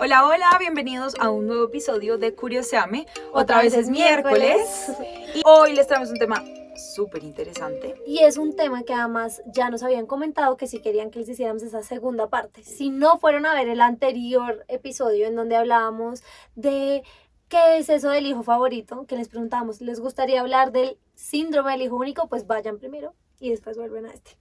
Hola, 0.00 0.24
hola, 0.28 0.56
bienvenidos 0.60 1.16
a 1.18 1.28
un 1.28 1.48
nuevo 1.48 1.64
episodio 1.64 2.18
de 2.18 2.32
Curioseame. 2.32 3.06
Otra, 3.32 3.62
vez 3.62 3.74
es 3.74 3.88
miércoles. 3.90 4.92
Y 5.34 5.42
hoy 5.44 5.72
les 5.72 5.88
traemos 5.88 6.10
un 6.10 6.18
tema 6.18 6.44
súper 6.76 7.24
interesante. 7.24 8.00
Y 8.06 8.20
es 8.20 8.36
un 8.36 8.54
tema 8.54 8.84
que 8.84 8.94
además 8.94 9.42
ya 9.46 9.70
nos 9.70 9.82
habían 9.82 10.06
comentado 10.06 10.56
que 10.56 10.68
si 10.68 10.80
querían 10.80 11.10
que 11.10 11.18
les 11.18 11.28
hiciéramos 11.28 11.64
esa 11.64 11.82
segunda 11.82 12.28
parte. 12.28 12.62
Si 12.62 12.90
no 12.90 13.18
fueron 13.18 13.44
a 13.44 13.54
ver 13.54 13.68
el 13.68 13.80
anterior 13.80 14.64
episodio 14.68 15.26
en 15.26 15.34
donde 15.34 15.56
hablábamos 15.56 16.22
de 16.54 17.02
qué 17.48 17.78
es 17.78 17.88
eso 17.88 18.10
del 18.10 18.26
hijo 18.26 18.44
favorito, 18.44 19.04
que 19.06 19.16
les 19.16 19.28
preguntamos, 19.28 19.80
¿les 19.80 19.98
gustaría 19.98 20.42
hablar 20.42 20.70
del 20.70 20.96
síndrome 21.16 21.72
del 21.72 21.82
hijo 21.82 21.96
único? 21.96 22.28
Pues 22.28 22.46
vayan 22.46 22.78
primero 22.78 23.14
y 23.40 23.50
después 23.50 23.76
vuelven 23.76 24.06
a 24.06 24.12
este. 24.12 24.38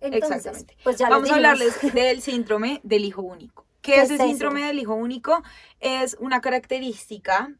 Entonces, 0.00 0.38
Exactamente. 0.38 0.76
Pues 0.82 0.98
ya 0.98 1.08
Vamos 1.08 1.30
a 1.30 1.36
hablarles 1.36 1.94
del 1.94 2.20
síndrome 2.22 2.80
del 2.82 3.04
hijo 3.04 3.22
único. 3.22 3.65
¿Qué, 3.86 3.92
¿Qué 3.92 4.00
es 4.00 4.10
el 4.10 4.16
eso? 4.16 4.26
síndrome 4.26 4.64
del 4.66 4.80
hijo 4.80 4.94
único? 4.94 5.42
Es 5.80 6.16
una 6.20 6.40
característica 6.40 7.54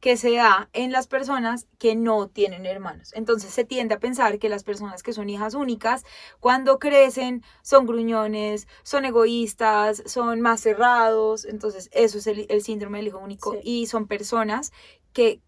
que 0.00 0.16
se 0.16 0.34
da 0.34 0.68
en 0.72 0.92
las 0.92 1.06
personas 1.06 1.66
que 1.78 1.96
no 1.96 2.28
tienen 2.28 2.64
hermanos. 2.64 3.12
Entonces 3.14 3.50
se 3.52 3.64
tiende 3.64 3.94
a 3.94 3.98
pensar 4.00 4.38
que 4.38 4.48
las 4.48 4.64
personas 4.64 5.02
que 5.02 5.12
son 5.12 5.28
hijas 5.28 5.54
únicas, 5.54 6.04
cuando 6.40 6.78
crecen, 6.78 7.42
son 7.62 7.86
gruñones, 7.86 8.68
son 8.84 9.04
egoístas, 9.04 10.02
son 10.06 10.40
más 10.40 10.60
cerrados. 10.60 11.44
Entonces 11.44 11.90
eso 11.92 12.18
es 12.18 12.26
el, 12.26 12.46
el 12.48 12.62
síndrome 12.62 12.98
del 12.98 13.08
hijo 13.08 13.18
único. 13.18 13.52
Sí. 13.52 13.58
Y 13.62 13.86
son 13.86 14.06
personas 14.06 14.72
que 15.12 15.40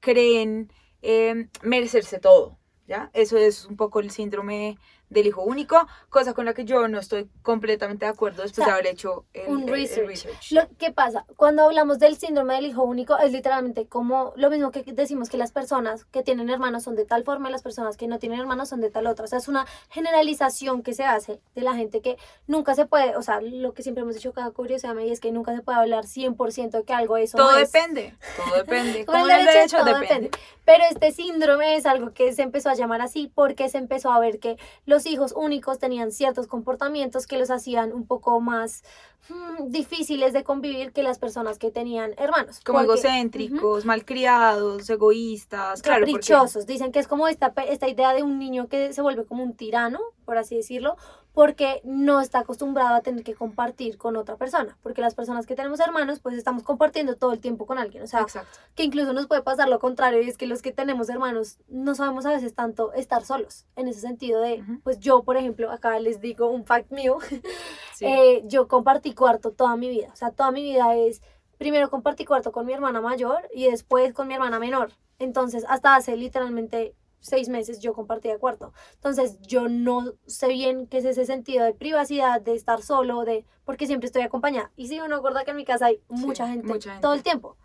creen 0.00 0.72
eh, 1.02 1.48
merecerse 1.62 2.18
todo. 2.18 2.58
¿Ya? 2.86 3.10
Eso 3.12 3.36
es 3.36 3.66
un 3.66 3.76
poco 3.76 3.98
el 3.98 4.12
síndrome 4.12 4.78
del 5.08 5.26
hijo 5.28 5.42
único, 5.42 5.86
cosa 6.10 6.34
con 6.34 6.44
la 6.46 6.54
que 6.54 6.64
yo 6.64 6.88
no 6.88 6.98
estoy 6.98 7.28
completamente 7.42 8.04
de 8.06 8.10
acuerdo 8.10 8.42
después 8.42 8.58
O 8.60 8.64
sea, 8.64 8.74
de 8.74 8.80
haber 8.80 8.92
hecho 8.92 9.24
el, 9.34 9.48
un 9.48 9.62
el- 9.62 9.68
el 9.68 9.74
research. 9.74 10.06
research. 10.08 10.50
Lo 10.52 10.68
que 10.78 10.90
pasa, 10.92 11.24
cuando 11.36 11.62
hablamos 11.62 11.98
del 11.98 12.16
síndrome 12.16 12.54
del 12.54 12.66
hijo 12.66 12.82
único, 12.82 13.16
es 13.18 13.30
literalmente 13.32 13.86
como 13.86 14.32
lo 14.36 14.50
mismo 14.50 14.70
que 14.72 14.82
decimos 14.82 15.28
que 15.30 15.36
las 15.36 15.52
personas 15.52 16.04
que 16.06 16.22
tienen 16.22 16.50
hermanos 16.50 16.82
son 16.82 16.96
de 16.96 17.04
tal 17.04 17.22
forma 17.24 17.48
y 17.48 17.52
las 17.52 17.62
personas 17.62 17.96
que 17.96 18.08
no 18.08 18.18
tienen 18.18 18.40
hermanos 18.40 18.68
son 18.68 18.80
de 18.80 18.90
tal 18.90 19.06
otra. 19.06 19.24
O 19.24 19.28
sea, 19.28 19.38
es 19.38 19.48
una 19.48 19.66
generalización 19.90 20.82
que 20.82 20.94
se 20.94 21.04
hace 21.04 21.40
de 21.54 21.62
la 21.62 21.74
gente 21.74 22.00
que 22.00 22.16
nunca 22.46 22.74
se 22.74 22.86
puede, 22.86 23.16
o 23.16 23.22
sea, 23.22 23.40
lo 23.40 23.74
que 23.74 23.82
siempre 23.82 24.02
hemos 24.02 24.14
dicho 24.14 24.32
cada 24.32 24.50
curiosidad 24.50 24.96
y 24.98 25.10
es 25.10 25.20
que 25.20 25.32
nunca 25.32 25.54
se 25.54 25.62
puede 25.62 25.78
hablar 25.78 26.04
100% 26.06 26.70
de 26.70 26.84
que 26.84 26.92
algo 26.92 27.16
es 27.16 27.34
o 27.34 27.38
todo 27.38 27.52
no 27.52 27.58
es. 27.58 27.70
depende, 27.72 28.14
todo 28.36 28.56
depende. 28.64 29.04
Como 29.06 29.26
el 29.26 29.28
derecho, 29.28 29.52
derecho 29.52 29.76
todo 29.78 29.98
depende. 30.00 30.30
Pero 30.64 30.84
este 30.90 31.12
síndrome 31.12 31.76
es 31.76 31.86
algo 31.86 32.12
que 32.12 32.32
se 32.32 32.42
empezó 32.42 32.70
a 32.70 32.74
llamar 32.74 33.00
así 33.00 33.30
porque 33.34 33.68
se 33.68 33.78
empezó 33.78 34.10
a 34.10 34.18
ver 34.18 34.38
que 34.40 34.58
los 34.84 34.95
hijos 35.04 35.34
únicos 35.36 35.78
tenían 35.78 36.10
ciertos 36.12 36.46
comportamientos 36.46 37.26
que 37.26 37.36
los 37.36 37.50
hacían 37.50 37.92
un 37.92 38.06
poco 38.06 38.40
más 38.40 38.82
mm, 39.28 39.70
difíciles 39.70 40.32
de 40.32 40.44
convivir 40.44 40.92
que 40.92 41.02
las 41.02 41.18
personas 41.18 41.58
que 41.58 41.70
tenían 41.70 42.14
hermanos. 42.16 42.60
Como 42.64 42.78
Porque- 42.78 42.92
egocéntricos, 42.92 43.84
malcriados, 43.84 44.88
egoístas, 44.88 45.82
claro, 45.82 46.00
porque- 46.06 46.12
caprichosos. 46.12 46.66
Dicen 46.66 46.92
que 46.92 47.00
es 47.00 47.08
como 47.08 47.28
esta, 47.28 47.52
esta 47.68 47.88
idea 47.88 48.14
de 48.14 48.22
un 48.22 48.38
niño 48.38 48.68
que 48.68 48.92
se 48.92 49.02
vuelve 49.02 49.26
como 49.26 49.42
un 49.42 49.54
tirano, 49.54 50.00
por 50.24 50.38
así 50.38 50.56
decirlo, 50.56 50.96
porque 51.36 51.82
no 51.84 52.22
está 52.22 52.38
acostumbrado 52.38 52.94
a 52.94 53.02
tener 53.02 53.22
que 53.22 53.34
compartir 53.34 53.98
con 53.98 54.16
otra 54.16 54.36
persona. 54.36 54.78
Porque 54.82 55.02
las 55.02 55.14
personas 55.14 55.44
que 55.44 55.54
tenemos 55.54 55.80
hermanos, 55.80 56.18
pues 56.18 56.34
estamos 56.34 56.62
compartiendo 56.62 57.14
todo 57.16 57.34
el 57.34 57.40
tiempo 57.40 57.66
con 57.66 57.76
alguien. 57.76 58.02
O 58.02 58.06
sea, 58.06 58.22
Exacto. 58.22 58.48
que 58.74 58.84
incluso 58.84 59.12
nos 59.12 59.26
puede 59.26 59.42
pasar 59.42 59.68
lo 59.68 59.78
contrario, 59.78 60.22
y 60.22 60.30
es 60.30 60.38
que 60.38 60.46
los 60.46 60.62
que 60.62 60.72
tenemos 60.72 61.10
hermanos 61.10 61.58
no 61.68 61.94
sabemos 61.94 62.24
a 62.24 62.30
veces 62.30 62.54
tanto 62.54 62.94
estar 62.94 63.22
solos. 63.22 63.66
En 63.76 63.86
ese 63.86 64.00
sentido 64.00 64.40
de, 64.40 64.64
pues 64.82 64.98
yo, 64.98 65.24
por 65.24 65.36
ejemplo, 65.36 65.70
acá 65.70 65.98
les 66.00 66.22
digo 66.22 66.48
un 66.48 66.64
fact 66.64 66.90
mío, 66.90 67.18
Sí. 67.94 68.06
eh, 68.06 68.42
yo 68.46 68.66
compartí 68.66 69.12
cuarto 69.12 69.50
toda 69.52 69.76
mi 69.76 69.90
vida. 69.90 70.08
O 70.14 70.16
sea, 70.16 70.30
toda 70.30 70.50
mi 70.52 70.62
vida 70.62 70.96
es, 70.96 71.20
primero 71.58 71.90
compartí 71.90 72.24
cuarto 72.24 72.50
con 72.50 72.64
mi 72.64 72.72
hermana 72.72 73.02
mayor 73.02 73.46
y 73.54 73.68
después 73.70 74.14
con 74.14 74.26
mi 74.26 74.32
hermana 74.32 74.58
menor. 74.58 74.92
Entonces, 75.18 75.66
hasta 75.68 75.96
hace 75.96 76.16
literalmente 76.16 76.94
seis 77.20 77.48
meses 77.48 77.80
yo 77.80 77.92
compartía 77.94 78.38
cuarto. 78.38 78.72
Entonces, 78.94 79.38
yo 79.40 79.68
no 79.68 80.14
sé 80.26 80.48
bien 80.48 80.86
qué 80.86 80.98
es 80.98 81.04
ese 81.04 81.26
sentido 81.26 81.64
de 81.64 81.74
privacidad, 81.74 82.40
de 82.40 82.54
estar 82.54 82.82
solo, 82.82 83.24
de 83.24 83.44
porque 83.64 83.86
siempre 83.86 84.06
estoy 84.06 84.22
acompañada. 84.22 84.70
Y 84.76 84.88
si 84.88 85.00
uno 85.00 85.16
acuerda 85.16 85.44
que 85.44 85.50
en 85.50 85.56
mi 85.56 85.64
casa 85.64 85.86
hay 85.86 86.00
mucha, 86.08 86.48
gente, 86.48 86.66
mucha 86.66 86.90
gente. 86.90 87.02
todo 87.02 87.14
el 87.14 87.22
tiempo. 87.22 87.56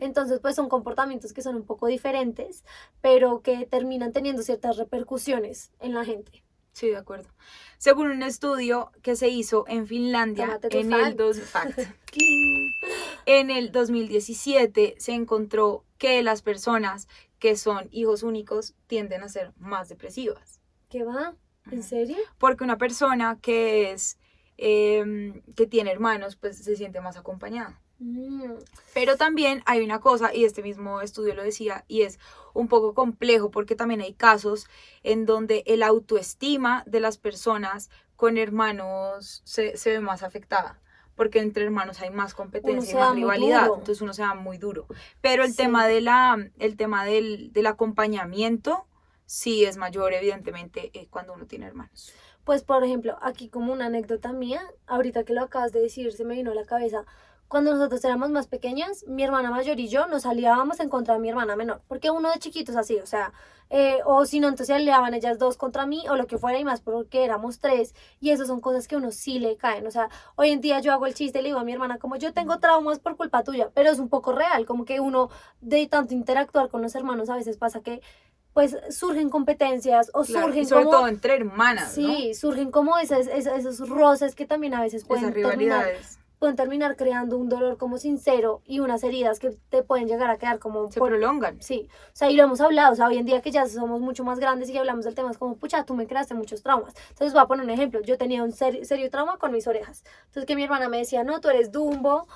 Entonces, 0.00 0.40
pues 0.40 0.56
son 0.56 0.68
comportamientos 0.68 1.32
que 1.32 1.40
son 1.40 1.56
un 1.56 1.64
poco 1.64 1.86
diferentes, 1.86 2.64
pero 3.00 3.40
que 3.40 3.64
terminan 3.64 4.12
teniendo 4.12 4.42
ciertas 4.42 4.76
repercusiones 4.76 5.72
en 5.80 5.94
la 5.94 6.04
gente. 6.04 6.44
Sí, 6.72 6.88
de 6.88 6.96
acuerdo. 6.96 7.28
Según 7.78 8.10
un 8.10 8.22
estudio 8.22 8.92
que 9.02 9.16
se 9.16 9.28
hizo 9.28 9.64
en 9.68 9.86
Finlandia 9.86 10.60
en 10.70 10.92
el, 10.92 11.16
dos, 11.16 11.40
fact. 11.40 11.78
en 13.26 13.50
el 13.50 13.72
2017 13.72 14.96
se 14.98 15.12
encontró 15.12 15.84
que 15.98 16.22
las 16.22 16.42
personas 16.42 17.08
que 17.40 17.56
son 17.56 17.88
hijos 17.90 18.22
únicos 18.22 18.74
tienden 18.86 19.24
a 19.24 19.28
ser 19.28 19.52
más 19.56 19.88
depresivas. 19.88 20.60
¿Qué 20.88 21.02
va? 21.02 21.34
¿En 21.70 21.82
serio? 21.82 22.16
Porque 22.38 22.62
una 22.62 22.78
persona 22.78 23.38
que 23.40 23.90
es 23.90 24.18
em, 24.58 25.42
que 25.56 25.66
tiene 25.66 25.90
hermanos, 25.90 26.36
pues 26.36 26.58
se 26.58 26.76
siente 26.76 27.00
más 27.00 27.16
acompañada. 27.16 27.80
Mm, 27.98 28.54
Pero 28.94 29.16
también 29.16 29.62
hay 29.66 29.80
una 29.82 30.00
cosa, 30.00 30.34
y 30.34 30.44
este 30.44 30.62
mismo 30.62 31.00
estudio 31.00 31.34
lo 31.34 31.42
decía, 31.42 31.84
y 31.88 32.02
es 32.02 32.18
un 32.54 32.68
poco 32.68 32.94
complejo 32.94 33.50
porque 33.50 33.74
también 33.74 34.00
hay 34.00 34.14
casos 34.14 34.66
en 35.02 35.26
donde 35.26 35.62
el 35.66 35.82
autoestima 35.82 36.82
de 36.86 37.00
las 37.00 37.18
personas 37.18 37.90
con 38.16 38.36
hermanos 38.36 39.42
se, 39.44 39.76
se 39.76 39.90
ve 39.90 40.00
más 40.00 40.22
afectada. 40.22 40.78
Porque 41.16 41.40
entre 41.40 41.64
hermanos 41.64 42.00
hay 42.00 42.10
más 42.10 42.34
competencia 42.34 42.92
y 42.92 43.02
más 43.02 43.14
rivalidad. 43.14 43.64
duro. 43.66 43.74
Entonces 43.78 44.00
uno 44.00 44.14
se 44.14 44.22
da 44.22 44.34
muy 44.34 44.58
duro. 44.58 44.86
Pero 45.20 45.44
el 45.44 45.50
Sí. 45.50 45.56
tema, 45.58 45.86
de 45.86 46.00
la, 46.00 46.38
el 46.58 46.76
tema 46.76 47.04
del, 47.04 47.52
del 47.52 47.66
acompañamiento 47.66 48.86
sí 49.26 49.64
es 49.64 49.76
mayor, 49.76 50.12
evidentemente, 50.12 50.90
eh, 50.94 51.06
cuando 51.10 51.34
uno 51.34 51.46
tiene 51.46 51.66
hermanos. 51.66 52.12
Pues, 52.44 52.64
por 52.64 52.82
ejemplo, 52.82 53.18
aquí 53.22 53.48
como 53.48 53.72
una 53.72 53.86
anécdota 53.86 54.32
mía, 54.32 54.62
ahorita 54.86 55.24
que 55.24 55.34
lo 55.34 55.42
acabas 55.42 55.72
de 55.72 55.80
decir, 55.80 56.10
se 56.12 56.24
me 56.24 56.34
vino 56.34 56.52
a 56.52 56.54
la 56.54 56.64
cabeza. 56.64 57.04
Cuando 57.50 57.72
nosotros 57.72 58.04
éramos 58.04 58.30
más 58.30 58.46
pequeñas, 58.46 59.04
mi 59.08 59.24
hermana 59.24 59.50
mayor 59.50 59.80
y 59.80 59.88
yo 59.88 60.06
nos 60.06 60.24
aliábamos 60.24 60.78
en 60.78 60.88
contra 60.88 61.14
de 61.14 61.20
mi 61.20 61.30
hermana 61.30 61.56
menor. 61.56 61.82
Porque 61.88 62.08
uno 62.08 62.30
de 62.30 62.38
chiquitos 62.38 62.76
así, 62.76 63.00
o 63.00 63.06
sea, 63.06 63.32
eh, 63.70 63.98
o 64.04 64.24
si 64.24 64.38
no, 64.38 64.46
entonces 64.46 64.76
aliaban 64.76 65.14
ellas 65.14 65.36
dos 65.40 65.56
contra 65.56 65.84
mí 65.84 66.04
o 66.08 66.14
lo 66.14 66.28
que 66.28 66.38
fuera 66.38 66.60
y 66.60 66.64
más 66.64 66.80
porque 66.80 67.24
éramos 67.24 67.58
tres. 67.58 67.92
Y 68.20 68.30
eso 68.30 68.46
son 68.46 68.60
cosas 68.60 68.86
que 68.86 68.94
a 68.94 68.98
uno 68.98 69.10
sí 69.10 69.40
le 69.40 69.56
caen. 69.56 69.84
O 69.88 69.90
sea, 69.90 70.08
hoy 70.36 70.50
en 70.50 70.60
día 70.60 70.78
yo 70.78 70.92
hago 70.92 71.08
el 71.08 71.14
chiste 71.14 71.40
y 71.40 71.42
le 71.42 71.48
digo 71.48 71.58
a 71.58 71.64
mi 71.64 71.72
hermana 71.72 71.98
como 71.98 72.14
yo 72.14 72.32
tengo 72.32 72.60
traumas 72.60 73.00
por 73.00 73.16
culpa 73.16 73.42
tuya, 73.42 73.68
pero 73.74 73.90
es 73.90 73.98
un 73.98 74.08
poco 74.08 74.30
real, 74.30 74.64
como 74.64 74.84
que 74.84 75.00
uno 75.00 75.28
de 75.60 75.88
tanto 75.88 76.14
interactuar 76.14 76.68
con 76.68 76.82
los 76.82 76.94
hermanos 76.94 77.30
a 77.30 77.34
veces 77.34 77.56
pasa 77.56 77.80
que 77.80 78.00
pues 78.52 78.76
surgen 78.90 79.28
competencias 79.28 80.12
o 80.14 80.22
Claro, 80.22 80.38
y 80.38 80.42
surgen 80.44 80.66
sobre 80.66 80.84
como... 80.84 80.98
todo 80.98 81.08
entre 81.08 81.34
hermanas, 81.34 81.98
¿no? 81.98 82.14
Sí, 82.14 82.32
surgen 82.34 82.70
como 82.70 82.96
esos, 82.96 83.26
esos, 83.26 83.58
esos 83.58 83.88
roces 83.88 84.36
que 84.36 84.46
también 84.46 84.72
a 84.74 84.82
veces 84.82 85.04
pueden 85.04 85.24
Esas 85.24 85.34
rivalidades 85.34 86.19
pueden 86.40 86.56
terminar 86.56 86.96
creando 86.96 87.36
un 87.36 87.48
dolor 87.50 87.76
como 87.76 87.98
sincero 87.98 88.62
y 88.64 88.80
unas 88.80 89.04
heridas 89.04 89.38
que 89.38 89.50
te 89.68 89.82
pueden 89.82 90.08
llegar 90.08 90.30
a 90.30 90.38
quedar 90.38 90.58
como 90.58 90.90
se 90.90 90.98
por- 90.98 91.10
prolongan. 91.10 91.60
Sí, 91.60 91.86
o 92.12 92.16
sea, 92.16 92.30
y 92.30 92.34
lo 92.34 92.42
hemos 92.44 92.60
hablado, 92.62 92.94
o 92.94 92.96
sea, 92.96 93.06
hoy 93.08 93.18
en 93.18 93.26
día 93.26 93.42
que 93.42 93.50
ya 93.50 93.66
somos 93.68 94.00
mucho 94.00 94.24
más 94.24 94.40
grandes 94.40 94.70
y 94.70 94.72
que 94.72 94.78
hablamos 94.78 95.04
del 95.04 95.14
tema, 95.14 95.30
es 95.30 95.36
como, 95.38 95.56
pucha, 95.56 95.84
tú 95.84 95.94
me 95.94 96.06
creaste 96.06 96.32
muchos 96.34 96.62
traumas. 96.62 96.94
Entonces 97.10 97.34
voy 97.34 97.42
a 97.42 97.46
poner 97.46 97.64
un 97.64 97.70
ejemplo, 97.70 98.00
yo 98.00 98.16
tenía 98.16 98.42
un 98.42 98.52
ser- 98.52 98.84
serio 98.86 99.10
trauma 99.10 99.36
con 99.36 99.52
mis 99.52 99.66
orejas. 99.66 100.02
Entonces 100.28 100.46
que 100.46 100.56
mi 100.56 100.64
hermana 100.64 100.88
me 100.88 100.96
decía, 100.96 101.24
no, 101.24 101.40
tú 101.42 101.50
eres 101.50 101.70
Dumbo, 101.72 102.26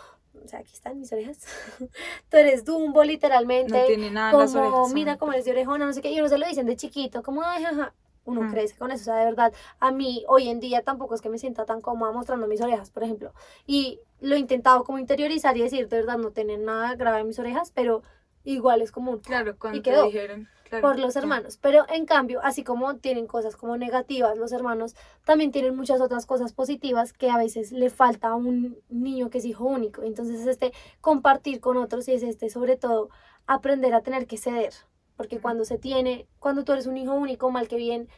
o 0.44 0.48
sea, 0.48 0.58
aquí 0.58 0.74
están 0.74 1.00
mis 1.00 1.10
orejas, 1.10 1.38
tú 2.28 2.36
eres 2.36 2.66
Dumbo 2.66 3.02
literalmente, 3.04 3.72
No 3.80 3.86
tiene 3.86 4.10
nada 4.10 4.32
en 4.32 4.38
las 4.38 4.52
como, 4.52 4.66
orejas. 4.80 4.92
mira 4.92 5.16
cómo 5.16 5.32
eres 5.32 5.46
de 5.46 5.52
orejona, 5.52 5.86
no 5.86 5.94
sé 5.94 6.02
qué, 6.02 6.10
y 6.12 6.18
uno 6.20 6.28
se 6.28 6.36
lo 6.36 6.46
dicen 6.46 6.66
de 6.66 6.76
chiquito, 6.76 7.22
como, 7.22 7.42
ay, 7.42 7.64
jaja. 7.64 7.94
Uno 8.24 8.42
Mm. 8.42 8.50
crece 8.50 8.76
con 8.76 8.90
eso, 8.90 9.02
o 9.02 9.04
sea, 9.04 9.16
de 9.16 9.24
verdad, 9.26 9.52
a 9.80 9.90
mí 9.92 10.24
hoy 10.28 10.48
en 10.48 10.60
día 10.60 10.82
tampoco 10.82 11.14
es 11.14 11.20
que 11.20 11.28
me 11.28 11.38
sienta 11.38 11.64
tan 11.64 11.80
cómoda 11.80 12.12
mostrando 12.12 12.46
mis 12.46 12.60
orejas, 12.60 12.90
por 12.90 13.02
ejemplo. 13.04 13.32
Y 13.66 14.00
lo 14.20 14.34
he 14.34 14.38
intentado 14.38 14.84
como 14.84 14.98
interiorizar 14.98 15.56
y 15.56 15.62
decir, 15.62 15.88
de 15.88 15.98
verdad, 15.98 16.18
no 16.18 16.30
tienen 16.30 16.64
nada 16.64 16.94
grave 16.94 17.20
en 17.20 17.26
mis 17.28 17.38
orejas, 17.38 17.70
pero 17.74 18.02
igual 18.44 18.82
es 18.82 18.92
común 18.92 19.20
Claro, 19.20 19.56
cuando 19.58 19.82
te 19.82 19.90
quedó. 19.90 20.04
dijeron. 20.06 20.48
por 20.80 20.98
los 20.98 21.14
hermanos. 21.14 21.56
Pero 21.62 21.84
en 21.88 22.04
cambio, 22.04 22.40
así 22.42 22.64
como 22.64 22.96
tienen 22.96 23.28
cosas 23.28 23.54
como 23.54 23.76
negativas 23.76 24.36
los 24.36 24.50
hermanos, 24.50 24.96
también 25.24 25.52
tienen 25.52 25.76
muchas 25.76 26.00
otras 26.00 26.26
cosas 26.26 26.52
positivas 26.52 27.12
que 27.12 27.30
a 27.30 27.36
veces 27.36 27.70
le 27.70 27.90
falta 27.90 28.28
a 28.30 28.34
un 28.34 28.78
niño 28.88 29.30
que 29.30 29.38
es 29.38 29.44
hijo 29.44 29.64
único. 29.66 30.02
Entonces 30.02 30.40
es 30.40 30.46
este 30.48 30.72
compartir 31.00 31.60
con 31.60 31.76
otros 31.76 32.08
y 32.08 32.12
es 32.14 32.24
este 32.24 32.50
sobre 32.50 32.76
todo 32.76 33.08
aprender 33.46 33.94
a 33.94 34.00
tener 34.02 34.26
que 34.26 34.36
ceder. 34.36 34.72
Porque 35.16 35.38
cuando 35.40 35.64
se 35.64 35.78
tiene, 35.78 36.26
cuando 36.38 36.64
tú 36.64 36.72
eres 36.72 36.86
un 36.86 36.96
hijo 36.96 37.14
único, 37.14 37.50
mal 37.50 37.68
que 37.68 37.76
bien, 37.76 38.08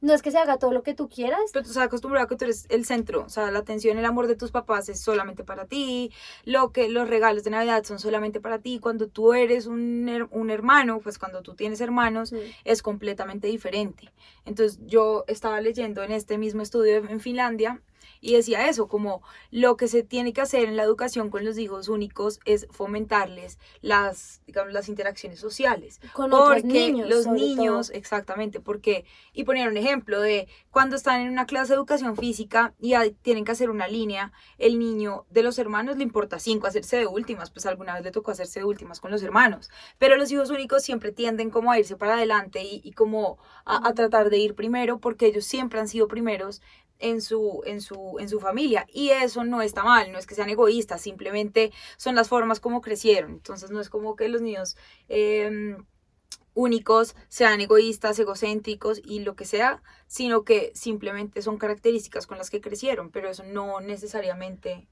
no 0.00 0.14
es 0.14 0.22
que 0.22 0.30
se 0.30 0.38
haga 0.38 0.58
todo 0.58 0.72
lo 0.72 0.82
que 0.82 0.94
tú 0.94 1.08
quieras, 1.08 1.40
Pero 1.52 1.62
tú 1.62 1.70
estás 1.70 1.84
acostumbrado 1.84 2.24
a 2.24 2.28
que 2.28 2.36
tú 2.36 2.44
eres 2.44 2.66
el 2.70 2.84
centro, 2.86 3.24
o 3.24 3.28
sea, 3.28 3.50
la 3.50 3.58
atención, 3.58 3.98
el 3.98 4.04
amor 4.04 4.26
de 4.26 4.36
tus 4.36 4.50
papás 4.50 4.88
es 4.88 5.00
solamente 5.00 5.44
para 5.44 5.66
ti, 5.66 6.10
lo 6.44 6.72
que 6.72 6.88
los 6.88 7.08
regalos 7.08 7.44
de 7.44 7.50
Navidad 7.50 7.84
son 7.84 7.98
solamente 7.98 8.40
para 8.40 8.58
ti. 8.60 8.78
Cuando 8.80 9.08
tú 9.08 9.34
eres 9.34 9.66
un, 9.66 10.28
un 10.30 10.50
hermano, 10.50 11.00
pues 11.00 11.18
cuando 11.18 11.42
tú 11.42 11.54
tienes 11.54 11.80
hermanos, 11.80 12.32
es 12.64 12.82
completamente 12.82 13.48
diferente. 13.48 14.12
Entonces 14.44 14.78
yo 14.86 15.24
estaba 15.26 15.60
leyendo 15.60 16.02
en 16.02 16.12
este 16.12 16.38
mismo 16.38 16.62
estudio 16.62 16.96
en 16.96 17.20
Finlandia 17.20 17.82
y 18.20 18.34
decía 18.34 18.68
eso, 18.68 18.88
como 18.88 19.22
lo 19.50 19.76
que 19.76 19.88
se 19.88 20.02
tiene 20.02 20.32
que 20.32 20.40
hacer 20.40 20.64
en 20.64 20.76
la 20.76 20.82
educación 20.82 21.30
con 21.30 21.44
los 21.44 21.58
hijos 21.58 21.88
únicos 21.88 22.40
es 22.44 22.66
fomentarles 22.70 23.58
las, 23.80 24.42
digamos, 24.46 24.72
las 24.72 24.88
interacciones 24.88 25.40
sociales. 25.40 26.00
Con 26.12 26.32
otros 26.32 26.62
porque 26.62 26.68
niños, 26.68 27.08
los 27.08 27.26
niños, 27.26 27.86
todo. 27.88 27.96
exactamente, 27.98 28.60
porque, 28.60 29.04
y 29.32 29.44
poner 29.44 29.68
un 29.68 29.76
ejemplo 29.76 30.20
de 30.20 30.48
cuando 30.70 30.96
están 30.96 31.20
en 31.22 31.30
una 31.30 31.46
clase 31.46 31.72
de 31.72 31.76
educación 31.76 32.16
física 32.16 32.74
y 32.78 32.94
hay- 32.94 33.12
tienen 33.22 33.44
que 33.44 33.52
hacer 33.52 33.70
una 33.70 33.88
línea, 33.88 34.32
el 34.58 34.78
niño 34.78 35.26
de 35.30 35.42
los 35.42 35.58
hermanos 35.58 35.96
le 35.96 36.02
importa 36.02 36.38
cinco 36.38 36.66
hacerse 36.66 36.96
de 36.98 37.06
últimas, 37.06 37.50
pues 37.50 37.66
alguna 37.66 37.94
vez 37.94 38.04
le 38.04 38.10
tocó 38.10 38.30
hacerse 38.30 38.60
de 38.60 38.64
últimas 38.66 39.00
con 39.00 39.10
los 39.10 39.22
hermanos, 39.22 39.70
pero 39.98 40.16
los 40.16 40.30
hijos 40.30 40.50
únicos 40.50 40.82
siempre 40.82 41.12
tienden 41.12 41.50
como 41.50 41.70
a 41.72 41.78
irse 41.78 41.96
para 41.96 42.14
adelante 42.14 42.62
y, 42.62 42.80
y 42.84 42.92
como 42.92 43.38
a, 43.64 43.88
a 43.88 43.94
tratar 43.94 44.30
de 44.30 44.38
ir 44.38 44.54
primero 44.54 44.98
porque 44.98 45.26
ellos 45.26 45.44
siempre 45.44 45.80
han 45.80 45.88
sido 45.88 46.08
primeros 46.08 46.60
en 47.00 47.20
su, 47.20 47.62
en, 47.64 47.80
su, 47.80 48.16
en 48.20 48.28
su 48.28 48.38
familia. 48.38 48.86
Y 48.92 49.10
eso 49.10 49.44
no 49.44 49.62
está 49.62 49.82
mal, 49.82 50.12
no 50.12 50.18
es 50.18 50.26
que 50.26 50.34
sean 50.34 50.50
egoístas, 50.50 51.00
simplemente 51.00 51.72
son 51.96 52.14
las 52.14 52.28
formas 52.28 52.60
como 52.60 52.80
crecieron. 52.80 53.32
Entonces 53.32 53.70
no 53.70 53.80
es 53.80 53.90
como 53.90 54.14
que 54.14 54.28
los 54.28 54.42
niños 54.42 54.76
em, 55.08 55.84
únicos 56.54 57.16
sean 57.28 57.60
egoístas, 57.60 58.18
egocéntricos 58.18 59.00
y 59.04 59.20
lo 59.20 59.34
que 59.34 59.46
sea, 59.46 59.82
sino 60.06 60.44
que 60.44 60.70
simplemente 60.74 61.42
son 61.42 61.58
características 61.58 62.26
con 62.26 62.38
las 62.38 62.50
que 62.50 62.60
crecieron, 62.60 63.10
pero 63.10 63.28
eso 63.30 63.42
no 63.44 63.80
necesariamente... 63.80 64.86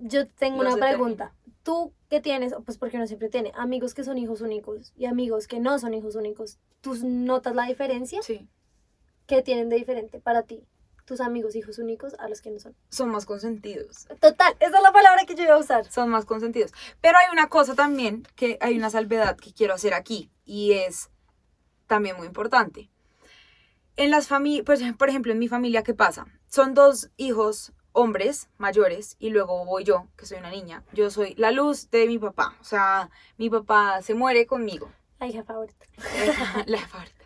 Yo 0.00 0.26
tengo 0.28 0.60
una 0.60 0.74
determina. 0.74 0.96
pregunta. 0.96 1.34
¿Tú 1.62 1.92
qué 2.10 2.20
tienes? 2.20 2.52
Pues 2.64 2.78
porque 2.78 2.98
no 2.98 3.06
siempre 3.06 3.28
tiene 3.28 3.52
amigos 3.54 3.94
que 3.94 4.04
son 4.04 4.18
hijos 4.18 4.40
únicos 4.40 4.92
y 4.96 5.06
amigos 5.06 5.46
que 5.46 5.60
no 5.60 5.78
son 5.78 5.94
hijos 5.94 6.16
únicos. 6.16 6.58
¿Tú 6.80 6.96
notas 7.02 7.54
la 7.54 7.64
diferencia? 7.64 8.20
Sí. 8.22 8.48
¿Qué 9.26 9.40
tienen 9.40 9.70
de 9.70 9.76
diferente 9.76 10.20
para 10.20 10.42
ti 10.42 10.66
tus 11.04 11.20
amigos 11.20 11.54
hijos 11.56 11.78
únicos 11.78 12.14
a 12.18 12.28
los 12.28 12.40
que 12.40 12.50
no 12.50 12.58
son? 12.58 12.74
Son 12.88 13.08
más 13.10 13.26
consentidos. 13.26 14.06
Total, 14.20 14.56
esa 14.60 14.76
es 14.76 14.82
la 14.82 14.92
palabra 14.92 15.24
que 15.26 15.34
yo 15.34 15.44
iba 15.44 15.54
a 15.54 15.58
usar. 15.58 15.90
son 15.90 16.08
más 16.08 16.24
consentidos. 16.24 16.72
Pero 17.00 17.18
hay 17.18 17.32
una 17.32 17.48
cosa 17.48 17.74
también, 17.74 18.26
que 18.36 18.58
hay 18.60 18.76
una 18.76 18.90
salvedad 18.90 19.36
que 19.36 19.52
quiero 19.52 19.74
hacer 19.74 19.94
aquí, 19.94 20.30
y 20.44 20.72
es 20.72 21.10
también 21.86 22.16
muy 22.16 22.26
importante. 22.26 22.90
En 23.96 24.10
las 24.10 24.26
familias, 24.26 24.64
pues, 24.66 24.80
por 24.94 25.08
ejemplo, 25.08 25.32
en 25.32 25.38
mi 25.38 25.48
familia, 25.48 25.82
¿qué 25.82 25.94
pasa? 25.94 26.26
Son 26.48 26.74
dos 26.74 27.10
hijos 27.16 27.72
hombres 27.92 28.48
mayores 28.58 29.16
y 29.20 29.30
luego 29.30 29.64
voy 29.64 29.84
yo, 29.84 30.08
que 30.16 30.26
soy 30.26 30.38
una 30.38 30.50
niña. 30.50 30.82
Yo 30.92 31.10
soy 31.10 31.34
la 31.36 31.52
luz 31.52 31.90
de 31.90 32.06
mi 32.06 32.18
papá. 32.18 32.56
O 32.60 32.64
sea, 32.64 33.08
mi 33.38 33.48
papá 33.48 34.02
se 34.02 34.14
muere 34.14 34.46
conmigo. 34.46 34.90
La 35.20 35.28
hija 35.28 35.44
favorita. 35.44 35.86
la 36.66 36.78
favorita. 36.86 37.24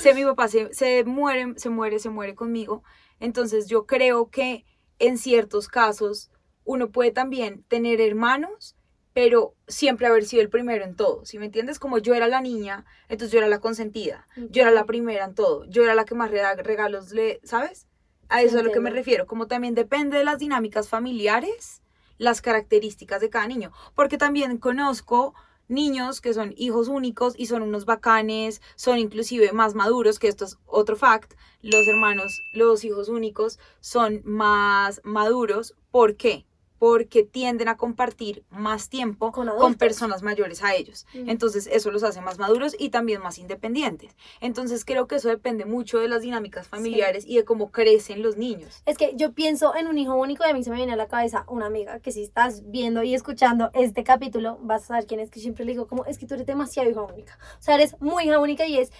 Se, 0.00 0.14
mi 0.14 0.24
papá 0.24 0.48
se, 0.48 0.72
se 0.72 1.04
muere, 1.04 1.52
se 1.58 1.68
muere, 1.68 1.98
se 1.98 2.08
muere 2.08 2.34
conmigo. 2.34 2.82
Entonces 3.20 3.66
yo 3.66 3.86
creo 3.86 4.30
que 4.30 4.64
en 4.98 5.18
ciertos 5.18 5.68
casos 5.68 6.30
uno 6.64 6.90
puede 6.90 7.10
también 7.10 7.62
tener 7.64 8.00
hermanos, 8.00 8.76
pero 9.12 9.54
siempre 9.66 10.06
haber 10.06 10.24
sido 10.26 10.42
el 10.42 10.50
primero 10.50 10.84
en 10.84 10.94
todo. 10.94 11.24
¿Sí 11.24 11.38
me 11.38 11.46
entiendes? 11.46 11.78
Como 11.78 11.98
yo 11.98 12.14
era 12.14 12.28
la 12.28 12.40
niña, 12.40 12.84
entonces 13.08 13.32
yo 13.32 13.38
era 13.38 13.48
la 13.48 13.60
consentida. 13.60 14.26
Yo 14.50 14.62
era 14.62 14.70
la 14.70 14.84
primera 14.84 15.24
en 15.24 15.34
todo. 15.34 15.64
Yo 15.66 15.84
era 15.84 15.94
la 15.94 16.04
que 16.04 16.14
más 16.14 16.30
rega- 16.30 16.54
regalos 16.56 17.12
le, 17.12 17.40
¿sabes? 17.42 17.86
A 18.28 18.42
eso 18.42 18.56
es 18.56 18.60
a 18.60 18.62
lo 18.64 18.72
que 18.72 18.80
me 18.80 18.90
refiero. 18.90 19.26
Como 19.26 19.46
también 19.46 19.74
depende 19.74 20.18
de 20.18 20.24
las 20.24 20.38
dinámicas 20.38 20.88
familiares, 20.88 21.82
las 22.18 22.42
características 22.42 23.20
de 23.20 23.30
cada 23.30 23.46
niño. 23.46 23.72
Porque 23.94 24.18
también 24.18 24.58
conozco 24.58 25.34
niños 25.68 26.20
que 26.20 26.34
son 26.34 26.54
hijos 26.56 26.88
únicos 26.88 27.34
y 27.36 27.46
son 27.46 27.62
unos 27.62 27.84
bacanes, 27.84 28.60
son 28.76 28.98
inclusive 28.98 29.52
más 29.52 29.74
maduros, 29.74 30.18
que 30.18 30.28
esto 30.28 30.44
es 30.44 30.58
otro 30.66 30.96
fact, 30.96 31.34
los 31.62 31.86
hermanos, 31.88 32.42
los 32.52 32.84
hijos 32.84 33.08
únicos 33.08 33.58
son 33.80 34.22
más 34.24 35.00
maduros. 35.04 35.74
¿Por 35.90 36.16
qué? 36.16 36.46
Porque 36.78 37.22
tienden 37.22 37.68
a 37.68 37.76
compartir 37.76 38.44
más 38.50 38.88
tiempo 38.88 39.32
Con 39.32 39.74
personas 39.74 40.22
mayores 40.22 40.62
a 40.62 40.74
ellos. 40.74 41.06
Mm. 41.14 41.30
Entonces 41.30 41.66
eso 41.66 41.90
los 41.90 42.02
hace 42.02 42.20
más 42.20 42.38
maduros 42.38 42.76
y 42.78 42.90
también 42.90 43.22
más 43.22 43.38
independientes. 43.38 44.14
Entonces 44.40 44.84
creo 44.84 45.06
que 45.06 45.16
eso 45.16 45.28
depende 45.28 45.64
mucho 45.64 45.98
de 45.98 46.08
las 46.08 46.22
dinámicas 46.22 46.68
familiares 46.68 47.24
y 47.26 47.36
de 47.36 47.44
cómo 47.44 47.70
crecen 47.70 48.22
los 48.22 48.36
niños. 48.36 48.82
Es 48.86 48.98
que 48.98 49.12
yo 49.16 49.32
pienso 49.32 49.74
en 49.74 49.86
un 49.86 49.98
hijo 49.98 50.14
único 50.14 50.44
y 50.46 50.50
a 50.50 50.54
mí 50.54 50.62
se 50.62 50.70
me 50.70 50.76
viene 50.76 50.92
a 50.92 50.96
la 50.96 51.08
cabeza 51.08 51.44
una 51.48 51.66
amiga 51.66 52.00
que 52.00 52.12
si 52.12 52.22
estás 52.22 52.70
viendo 52.70 53.02
y 53.02 53.14
escuchando 53.14 53.70
este 53.74 54.04
capítulo 54.04 54.58
vas 54.60 54.84
a 54.84 54.86
saber 54.86 55.06
quién 55.06 55.20
es 55.20 55.30
que 55.30 55.40
siempre 55.40 55.64
le 55.64 55.72
digo 55.72 55.86
como 55.86 56.04
es 56.04 56.18
que 56.18 56.26
tú 56.26 56.34
eres 56.34 56.46
demasiado 56.46 56.90
hija 56.90 57.02
única. 57.02 57.38
O 57.58 57.62
sea, 57.62 57.74
eres 57.76 57.96
muy 58.00 58.24
hija 58.24 58.38
única 58.38 58.66
y 58.66 58.78
es 58.78 58.92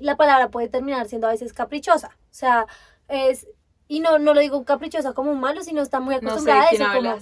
la 0.00 0.16
palabra 0.16 0.50
puede 0.50 0.68
terminar 0.68 1.08
siendo 1.08 1.26
a 1.26 1.30
veces 1.30 1.52
caprichosa. 1.52 2.08
O 2.08 2.34
sea, 2.34 2.66
es 3.08 3.46
y 3.88 4.00
no 4.00 4.18
no 4.18 4.34
lo 4.34 4.40
digo 4.40 4.64
caprichosa 4.64 5.12
como 5.12 5.30
un 5.32 5.40
malo, 5.40 5.62
sino 5.62 5.82
está 5.82 6.00
muy 6.00 6.14
No 6.14 6.20
sé 6.20 6.26
acostumbrada 6.26 6.62
a 6.62 6.70
eso 6.70 6.84
como 6.92 7.18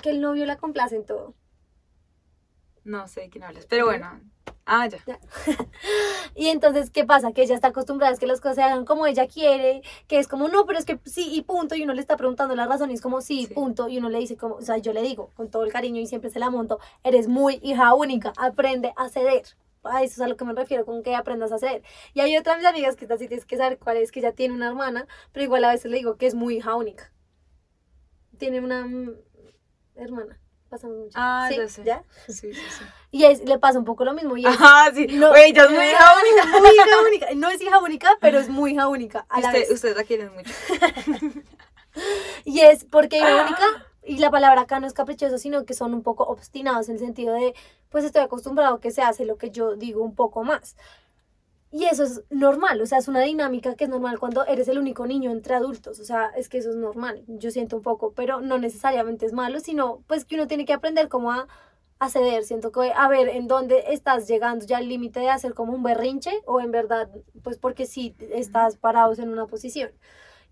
que 0.00 0.10
el 0.10 0.20
novio 0.20 0.46
la 0.46 0.56
complace 0.56 0.96
en 0.96 1.04
todo. 1.04 1.34
No 2.84 3.06
sé 3.06 3.22
de 3.22 3.30
quién 3.30 3.44
hablas. 3.44 3.66
Pero 3.66 3.86
bueno. 3.86 4.20
Ah, 4.64 4.86
ya. 4.88 4.98
Y 6.34 6.48
entonces, 6.48 6.90
¿qué 6.90 7.04
pasa? 7.04 7.32
Que 7.32 7.42
ella 7.42 7.54
está 7.54 7.68
acostumbrada 7.68 8.14
a 8.14 8.16
que 8.16 8.26
las 8.26 8.40
cosas 8.40 8.56
se 8.56 8.62
hagan 8.62 8.84
como 8.84 9.06
ella 9.06 9.26
quiere, 9.26 9.82
que 10.08 10.18
es 10.18 10.28
como, 10.28 10.48
no, 10.48 10.64
pero 10.66 10.78
es 10.78 10.84
que 10.84 10.98
sí 11.04 11.28
y 11.34 11.42
punto, 11.42 11.74
y 11.74 11.82
uno 11.82 11.92
le 11.92 12.00
está 12.00 12.16
preguntando 12.16 12.54
la 12.54 12.66
razón, 12.66 12.90
y 12.90 12.94
es 12.94 13.00
como, 13.02 13.20
sí, 13.20 13.46
Sí. 13.46 13.54
punto, 13.54 13.88
y 13.88 13.98
uno 13.98 14.08
le 14.08 14.18
dice 14.18 14.36
como, 14.36 14.54
o 14.54 14.62
sea, 14.62 14.78
yo 14.78 14.92
le 14.92 15.02
digo 15.02 15.30
con 15.36 15.50
todo 15.50 15.64
el 15.64 15.72
cariño 15.72 16.00
y 16.00 16.06
siempre 16.06 16.30
se 16.30 16.38
la 16.38 16.48
monto, 16.48 16.78
eres 17.04 17.28
muy 17.28 17.60
hija 17.62 17.92
única, 17.94 18.32
aprende 18.38 18.94
a 18.96 19.08
ceder. 19.08 19.42
A 19.84 20.02
eso 20.02 20.14
es 20.14 20.20
a 20.20 20.28
lo 20.28 20.36
que 20.36 20.44
me 20.44 20.52
refiero, 20.54 20.84
con 20.84 21.02
que 21.02 21.14
aprendas 21.16 21.50
a 21.52 21.58
ceder. 21.58 21.82
Y 22.14 22.20
hay 22.20 22.36
otra 22.36 22.52
de 22.52 22.58
mis 22.58 22.66
amigas 22.68 22.96
que 22.96 23.06
así 23.12 23.26
tienes 23.28 23.44
que 23.44 23.56
saber 23.56 23.78
cuál 23.78 23.96
es, 23.96 24.12
que 24.12 24.20
ella 24.20 24.32
tiene 24.32 24.54
una 24.54 24.68
hermana, 24.68 25.06
pero 25.32 25.44
igual 25.44 25.64
a 25.64 25.72
veces 25.72 25.90
le 25.90 25.96
digo 25.96 26.16
que 26.16 26.26
es 26.26 26.34
muy 26.34 26.56
hija 26.58 26.74
única. 26.76 27.12
Tiene 28.38 28.60
una 28.60 28.84
mm, 28.86 29.10
hermana, 29.96 30.38
pasamos 30.68 30.96
mucho. 30.98 31.12
Ah, 31.14 31.46
¿Sí? 31.50 31.56
ya 31.56 31.68
sé. 31.68 31.84
¿Ya? 31.84 32.04
Sí, 32.28 32.32
sí, 32.32 32.52
sí. 32.54 32.84
Y 33.10 33.24
es- 33.24 33.44
le 33.44 33.58
pasa 33.58 33.78
un 33.78 33.84
poco 33.84 34.04
lo 34.04 34.14
mismo. 34.14 34.36
Y 34.36 34.46
es, 34.46 34.52
Ajá, 34.52 34.92
sí. 34.94 35.06
no, 35.08 35.30
Güey, 35.30 35.50
ella 35.50 35.64
es 35.64 35.70
muy 35.70 35.84
hija 35.90 36.12
única. 36.20 36.60
Muy 36.60 36.70
hija 36.70 37.02
única. 37.08 37.26
No 37.34 37.48
es 37.50 37.60
hija 37.60 37.78
única, 37.80 38.18
pero 38.20 38.38
es 38.38 38.48
muy 38.48 38.72
hija 38.72 38.86
única 38.88 39.26
a 39.28 39.40
la 39.40 39.48
Usted- 39.48 39.60
vez. 39.60 39.70
ustedes 39.72 39.96
la 39.96 40.04
quieren 40.04 40.32
mucho. 40.32 40.52
Y 42.44 42.60
es 42.60 42.84
porque 42.84 43.18
hija 43.18 43.42
única, 43.44 43.86
y 44.04 44.18
la 44.18 44.30
palabra 44.30 44.62
acá 44.62 44.80
no 44.80 44.86
es 44.86 44.92
caprichoso, 44.94 45.38
sino 45.38 45.64
que 45.64 45.74
son 45.74 45.94
un 45.94 46.02
poco 46.02 46.24
obstinados 46.24 46.88
en 46.88 46.96
el 46.96 47.00
sentido 47.00 47.34
de, 47.34 47.54
pues 47.88 48.04
estoy 48.04 48.22
acostumbrado 48.22 48.76
a 48.76 48.80
que 48.80 48.90
se 48.90 49.02
hace 49.02 49.24
lo 49.24 49.36
que 49.36 49.50
yo 49.50 49.76
digo 49.76 50.02
un 50.02 50.14
poco 50.14 50.44
más. 50.44 50.76
Y 51.70 51.86
eso 51.86 52.04
es 52.04 52.22
normal, 52.28 52.82
o 52.82 52.86
sea, 52.86 52.98
es 52.98 53.08
una 53.08 53.20
dinámica 53.22 53.74
que 53.76 53.84
es 53.84 53.90
normal 53.90 54.18
cuando 54.18 54.44
eres 54.44 54.68
el 54.68 54.78
único 54.78 55.06
niño 55.06 55.30
entre 55.30 55.54
adultos, 55.54 56.00
o 56.00 56.04
sea, 56.04 56.26
es 56.36 56.50
que 56.50 56.58
eso 56.58 56.68
es 56.68 56.76
normal, 56.76 57.24
yo 57.28 57.50
siento 57.50 57.76
un 57.76 57.82
poco, 57.82 58.12
pero 58.12 58.42
no 58.42 58.58
necesariamente 58.58 59.24
es 59.24 59.32
malo, 59.32 59.58
sino 59.58 60.02
pues 60.06 60.26
que 60.26 60.34
uno 60.34 60.46
tiene 60.46 60.66
que 60.66 60.74
aprender 60.74 61.08
como 61.08 61.32
a, 61.32 61.48
a 61.98 62.10
ceder, 62.10 62.44
siento 62.44 62.72
que 62.72 62.92
a 62.92 63.08
ver 63.08 63.28
en 63.30 63.46
dónde 63.48 63.84
estás 63.88 64.28
llegando 64.28 64.66
ya 64.66 64.78
al 64.78 64.88
límite 64.88 65.20
de 65.20 65.30
hacer 65.30 65.54
como 65.54 65.72
un 65.72 65.82
berrinche 65.82 66.32
o 66.44 66.60
en 66.60 66.72
verdad, 66.72 67.08
pues 67.42 67.56
porque 67.56 67.86
sí 67.86 68.14
estás 68.32 68.76
parados 68.76 69.18
en 69.18 69.30
una 69.30 69.46
posición. 69.46 69.92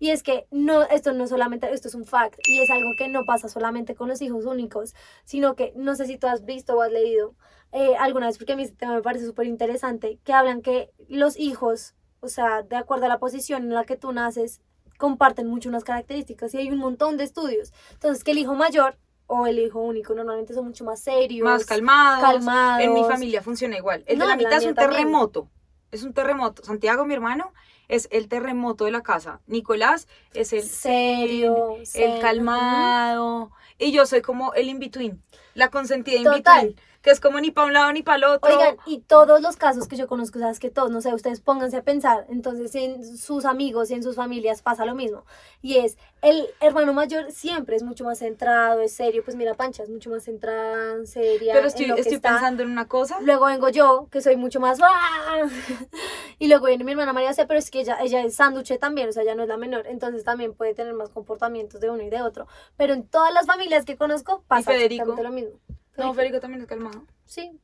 Y 0.01 0.09
es 0.09 0.23
que 0.23 0.47
no, 0.49 0.81
esto 0.81 1.13
no 1.13 1.27
solamente, 1.27 1.71
esto 1.71 1.87
es 1.87 1.93
un 1.93 2.05
fact, 2.05 2.39
y 2.47 2.59
es 2.59 2.71
algo 2.71 2.89
que 2.97 3.07
no 3.07 3.23
pasa 3.23 3.47
solamente 3.47 3.93
con 3.93 4.09
los 4.09 4.19
hijos 4.23 4.45
únicos, 4.47 4.95
sino 5.25 5.55
que 5.55 5.73
no 5.75 5.93
sé 5.95 6.07
si 6.07 6.17
tú 6.17 6.25
has 6.25 6.43
visto 6.43 6.75
o 6.75 6.81
has 6.81 6.91
leído 6.91 7.35
eh, 7.71 7.95
alguna 7.99 8.25
vez, 8.25 8.39
porque 8.39 8.53
a 8.53 8.55
mí 8.55 8.63
este 8.63 8.75
tema 8.77 8.95
me 8.95 9.03
parece 9.03 9.27
súper 9.27 9.45
interesante, 9.45 10.17
que 10.23 10.33
hablan 10.33 10.63
que 10.63 10.89
los 11.07 11.37
hijos, 11.37 11.93
o 12.19 12.29
sea, 12.29 12.63
de 12.63 12.77
acuerdo 12.77 13.05
a 13.05 13.09
la 13.09 13.19
posición 13.19 13.61
en 13.61 13.75
la 13.75 13.83
que 13.85 13.95
tú 13.95 14.11
naces, 14.11 14.59
comparten 14.97 15.45
mucho 15.47 15.69
unas 15.69 15.83
características 15.83 16.51
y 16.55 16.57
hay 16.57 16.71
un 16.71 16.79
montón 16.79 17.17
de 17.17 17.23
estudios. 17.23 17.71
Entonces, 17.93 18.23
que 18.23 18.31
el 18.31 18.39
hijo 18.39 18.55
mayor 18.55 18.97
o 19.27 19.45
el 19.45 19.59
hijo 19.59 19.79
único 19.81 20.15
normalmente 20.15 20.55
son 20.55 20.65
mucho 20.65 20.83
más 20.83 20.99
serios, 20.99 21.45
Más 21.45 21.65
calmados. 21.67 22.21
calmados. 22.23 22.83
En 22.83 22.93
mi 22.95 23.03
familia 23.03 23.43
funciona 23.43 23.77
igual. 23.77 24.03
El 24.07 24.17
No, 24.17 24.25
de 24.25 24.31
la 24.31 24.35
mitad 24.37 24.53
es 24.53 24.65
un 24.65 24.73
también. 24.73 24.97
terremoto. 25.03 25.47
Es 25.91 26.01
un 26.03 26.13
terremoto. 26.13 26.63
Santiago, 26.63 27.05
mi 27.05 27.13
hermano, 27.13 27.53
es 27.91 28.07
el 28.09 28.29
terremoto 28.29 28.85
de 28.85 28.91
la 28.91 29.01
casa. 29.01 29.41
Nicolás 29.47 30.07
es 30.33 30.53
el 30.53 30.63
serio, 30.63 31.75
el 31.77 31.85
serio. 31.85 32.21
calmado. 32.21 33.51
Y 33.77 33.91
yo 33.91 34.05
soy 34.05 34.21
como 34.21 34.53
el 34.53 34.69
in-between. 34.69 35.21
La 35.55 35.67
consentida 35.67 36.23
Total. 36.23 36.67
in-between. 36.67 36.90
Que 37.01 37.09
es 37.09 37.19
como 37.19 37.39
ni 37.39 37.51
para 37.51 37.67
un 37.67 37.73
lado 37.73 37.91
ni 37.93 38.03
para 38.03 38.17
el 38.17 38.23
otro. 38.25 38.53
Oigan, 38.53 38.77
y 38.85 38.99
todos 38.99 39.41
los 39.41 39.55
casos 39.57 39.87
que 39.87 39.95
yo 39.95 40.07
conozco, 40.07 40.39
sabes 40.39 40.59
que 40.59 40.69
todos, 40.69 40.91
no 40.91 41.01
sé, 41.01 41.13
ustedes 41.13 41.41
pónganse 41.41 41.77
a 41.77 41.83
pensar, 41.83 42.25
entonces 42.29 42.75
en 42.75 43.17
sus 43.17 43.45
amigos 43.45 43.89
y 43.91 43.95
en 43.95 44.03
sus 44.03 44.15
familias 44.15 44.61
pasa 44.61 44.85
lo 44.85 44.93
mismo. 44.93 45.25
Y 45.61 45.77
es, 45.77 45.97
el 46.21 46.47
hermano 46.59 46.93
mayor 46.93 47.31
siempre 47.31 47.75
es 47.75 47.83
mucho 47.83 48.03
más 48.03 48.19
centrado, 48.19 48.81
es 48.81 48.93
serio, 48.93 49.23
pues 49.23 49.35
mira, 49.35 49.55
Pancha 49.55 49.83
es 49.83 49.89
mucho 49.89 50.09
más 50.09 50.23
centrada, 50.23 51.05
seria. 51.05 51.53
Pero 51.53 51.65
en 51.65 51.67
estoy, 51.67 51.85
lo 51.87 51.95
que 51.95 52.01
estoy 52.01 52.17
está. 52.17 52.29
pensando 52.29 52.63
en 52.63 52.69
una 52.69 52.87
cosa. 52.87 53.19
Luego 53.21 53.45
vengo 53.45 53.69
yo, 53.69 54.07
que 54.11 54.21
soy 54.21 54.35
mucho 54.35 54.59
más... 54.59 54.79
Y 56.39 56.47
luego 56.47 56.65
viene 56.65 56.83
mi 56.83 56.91
hermana 56.91 57.13
María 57.13 57.29
José, 57.29 57.45
pero 57.45 57.59
es 57.59 57.69
que 57.69 57.81
ella, 57.81 57.99
ella 58.01 58.23
es 58.23 58.33
sánduche 58.35 58.79
también, 58.79 59.09
o 59.09 59.11
sea, 59.11 59.21
ella 59.21 59.35
no 59.35 59.43
es 59.43 59.49
la 59.49 59.57
menor, 59.57 59.85
entonces 59.85 60.23
también 60.23 60.55
puede 60.55 60.73
tener 60.73 60.93
más 60.95 61.09
comportamientos 61.09 61.79
de 61.81 61.91
uno 61.91 62.01
y 62.01 62.09
de 62.09 62.21
otro. 62.23 62.47
Pero 62.77 62.93
en 62.93 63.07
todas 63.07 63.31
las 63.31 63.45
familias 63.45 63.85
que 63.85 63.95
conozco 63.95 64.43
pasa 64.47 64.73
exactamente 64.75 65.21
lo 65.21 65.29
mismo. 65.29 65.59
No, 66.01 66.13
Federico 66.13 66.39
también 66.39 66.61
es 66.61 66.67
calmado. 66.67 67.05
Sí, 67.25 67.59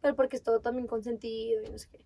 pero 0.00 0.16
porque 0.16 0.36
es 0.36 0.42
todo 0.42 0.60
también 0.60 0.86
consentido 0.86 1.62
y 1.62 1.70
no 1.70 1.78
sé 1.78 1.88
qué. 1.90 2.04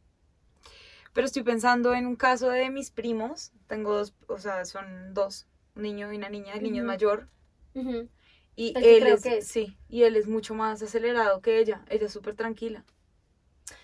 Pero 1.12 1.26
estoy 1.26 1.42
pensando 1.42 1.94
en 1.94 2.06
un 2.06 2.16
caso 2.16 2.50
de 2.50 2.68
mis 2.70 2.90
primos. 2.90 3.52
Tengo 3.66 3.94
dos, 3.94 4.14
o 4.28 4.38
sea, 4.38 4.64
son 4.66 5.14
dos. 5.14 5.46
un 5.74 5.82
niño 5.82 6.12
y 6.12 6.16
una 6.16 6.28
niña, 6.28 6.52
el 6.54 6.62
niño 6.62 6.82
es 6.82 6.86
mayor. 6.86 7.28
Y 8.54 8.74
él 8.76 9.06
es. 9.06 9.46
sí, 9.46 9.76
y 9.88 10.02
él 10.02 10.16
es 10.16 10.26
mucho 10.26 10.54
más 10.54 10.82
acelerado 10.82 11.40
que 11.40 11.58
ella. 11.58 11.84
Ella 11.88 12.06
es 12.06 12.12
súper 12.12 12.34
tranquila. 12.34 12.84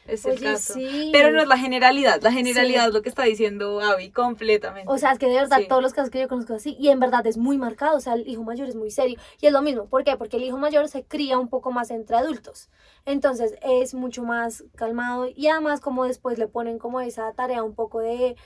Es 0.07 0.25
el 0.25 0.41
caso. 0.41 0.75
sí. 0.75 1.11
Pero 1.13 1.31
no 1.31 1.41
es 1.43 1.49
la 1.49 1.57
generalidad. 1.59 2.21
La 2.23 2.33
generalidad 2.33 2.83
Sí. 2.83 2.89
es 2.89 2.95
lo 2.95 3.03
que 3.03 3.09
está 3.09 3.23
diciendo 3.25 3.81
Abby 3.81 4.11
completamente. 4.11 4.91
O 4.93 4.99
sea, 4.99 5.13
es 5.13 5.19
que 5.19 5.27
de 5.27 5.35
verdad 5.35 5.59
Sí. 5.59 5.69
todos 5.69 5.83
los 5.83 5.93
casos 5.95 6.11
que 6.11 6.21
yo 6.21 6.29
conozco 6.29 6.55
así, 6.55 6.77
y 6.79 6.89
en 6.89 7.01
verdad 7.01 7.27
es 7.27 7.37
muy 7.37 7.57
marcado, 7.59 7.97
o 7.97 8.01
sea, 8.01 8.15
el 8.15 8.27
hijo 8.29 8.43
mayor 8.43 8.69
es 8.69 8.75
muy 8.77 8.91
serio. 8.91 9.19
Y 9.41 9.47
es 9.47 9.53
lo 9.53 9.63
mismo, 9.63 9.87
¿por 9.87 10.05
qué? 10.05 10.17
Porque 10.17 10.37
el 10.39 10.45
hijo 10.45 10.59
mayor 10.59 10.89
se 10.89 11.05
cría 11.05 11.39
un 11.39 11.49
poco 11.49 11.71
más 11.73 11.91
entre 11.91 12.17
adultos. 12.17 12.69
Entonces 13.07 13.55
es 13.63 13.95
mucho 13.95 14.23
más 14.23 14.65
calmado 14.77 15.29
y 15.35 15.49
además 15.49 15.81
como 15.81 16.05
después 16.05 16.39
le 16.39 16.47
ponen 16.49 16.79
como 16.79 17.01
esa 17.01 17.33
tarea 17.33 17.63
un 17.63 17.75
poco 17.75 18.01
de, 18.01 18.37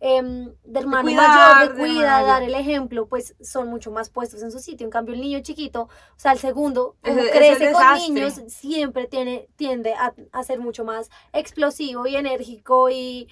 em, 0.00 0.54
de 0.64 0.80
hermano 0.80 1.02
cuidar, 1.02 1.14
mayor, 1.14 1.58
de 1.58 1.68
de 1.74 1.74
cuida, 1.74 2.10
hermano 2.10 2.26
dar 2.26 2.42
el 2.42 2.54
ejemplo, 2.54 3.08
pues 3.08 3.34
son 3.40 3.68
mucho 3.68 3.90
más 3.90 4.10
puestos 4.10 4.42
en 4.42 4.50
su 4.52 4.58
sitio. 4.60 4.84
En 4.86 4.90
cambio 4.90 5.14
el 5.14 5.20
niño 5.20 5.40
chiquito, 5.40 5.82
o 5.84 5.88
sea, 6.18 6.32
el 6.32 6.38
segundo, 6.38 6.96
como 7.02 7.24
es 7.24 7.30
crece 7.30 7.70
con 7.70 7.88
desastre. 7.88 7.96
niños, 7.96 8.42
siempre 8.48 9.06
tiene, 9.08 9.48
tiende 9.56 9.94
a, 9.94 10.14
a 10.32 10.42
ser 10.44 10.60
mucho 10.60 10.84
más 10.84 11.10
explosivo 11.32 12.06
y 12.06 12.16
enérgico 12.16 12.90
y 12.90 13.28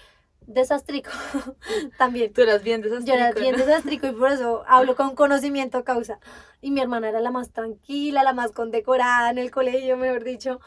desastrico 0.47 1.11
también. 1.99 2.35
Tú 2.35 2.43
eras 2.43 2.63
bien 2.63 2.83
Yo 2.99 3.15
era 3.15 3.27
desastre. 3.27 3.43
bien 3.43 3.57
desastrico 3.57 4.07
y 4.09 4.13
por 4.13 4.33
eso 4.33 4.65
hablo 4.67 4.97
con 4.97 5.15
conocimiento 5.15 5.79
a 5.79 5.85
causa. 5.85 6.21
Y 6.61 6.71
mi 6.71 6.81
hermana 6.81 7.09
era 7.11 7.21
la 7.21 7.31
más 7.31 7.51
tranquila, 7.53 8.23
la 8.23 8.33
más 8.33 8.53
condecorada 8.53 9.31
en 9.31 9.39
el 9.39 9.51
colegio, 9.51 9.97
mejor 9.97 10.25
dicho. 10.25 10.61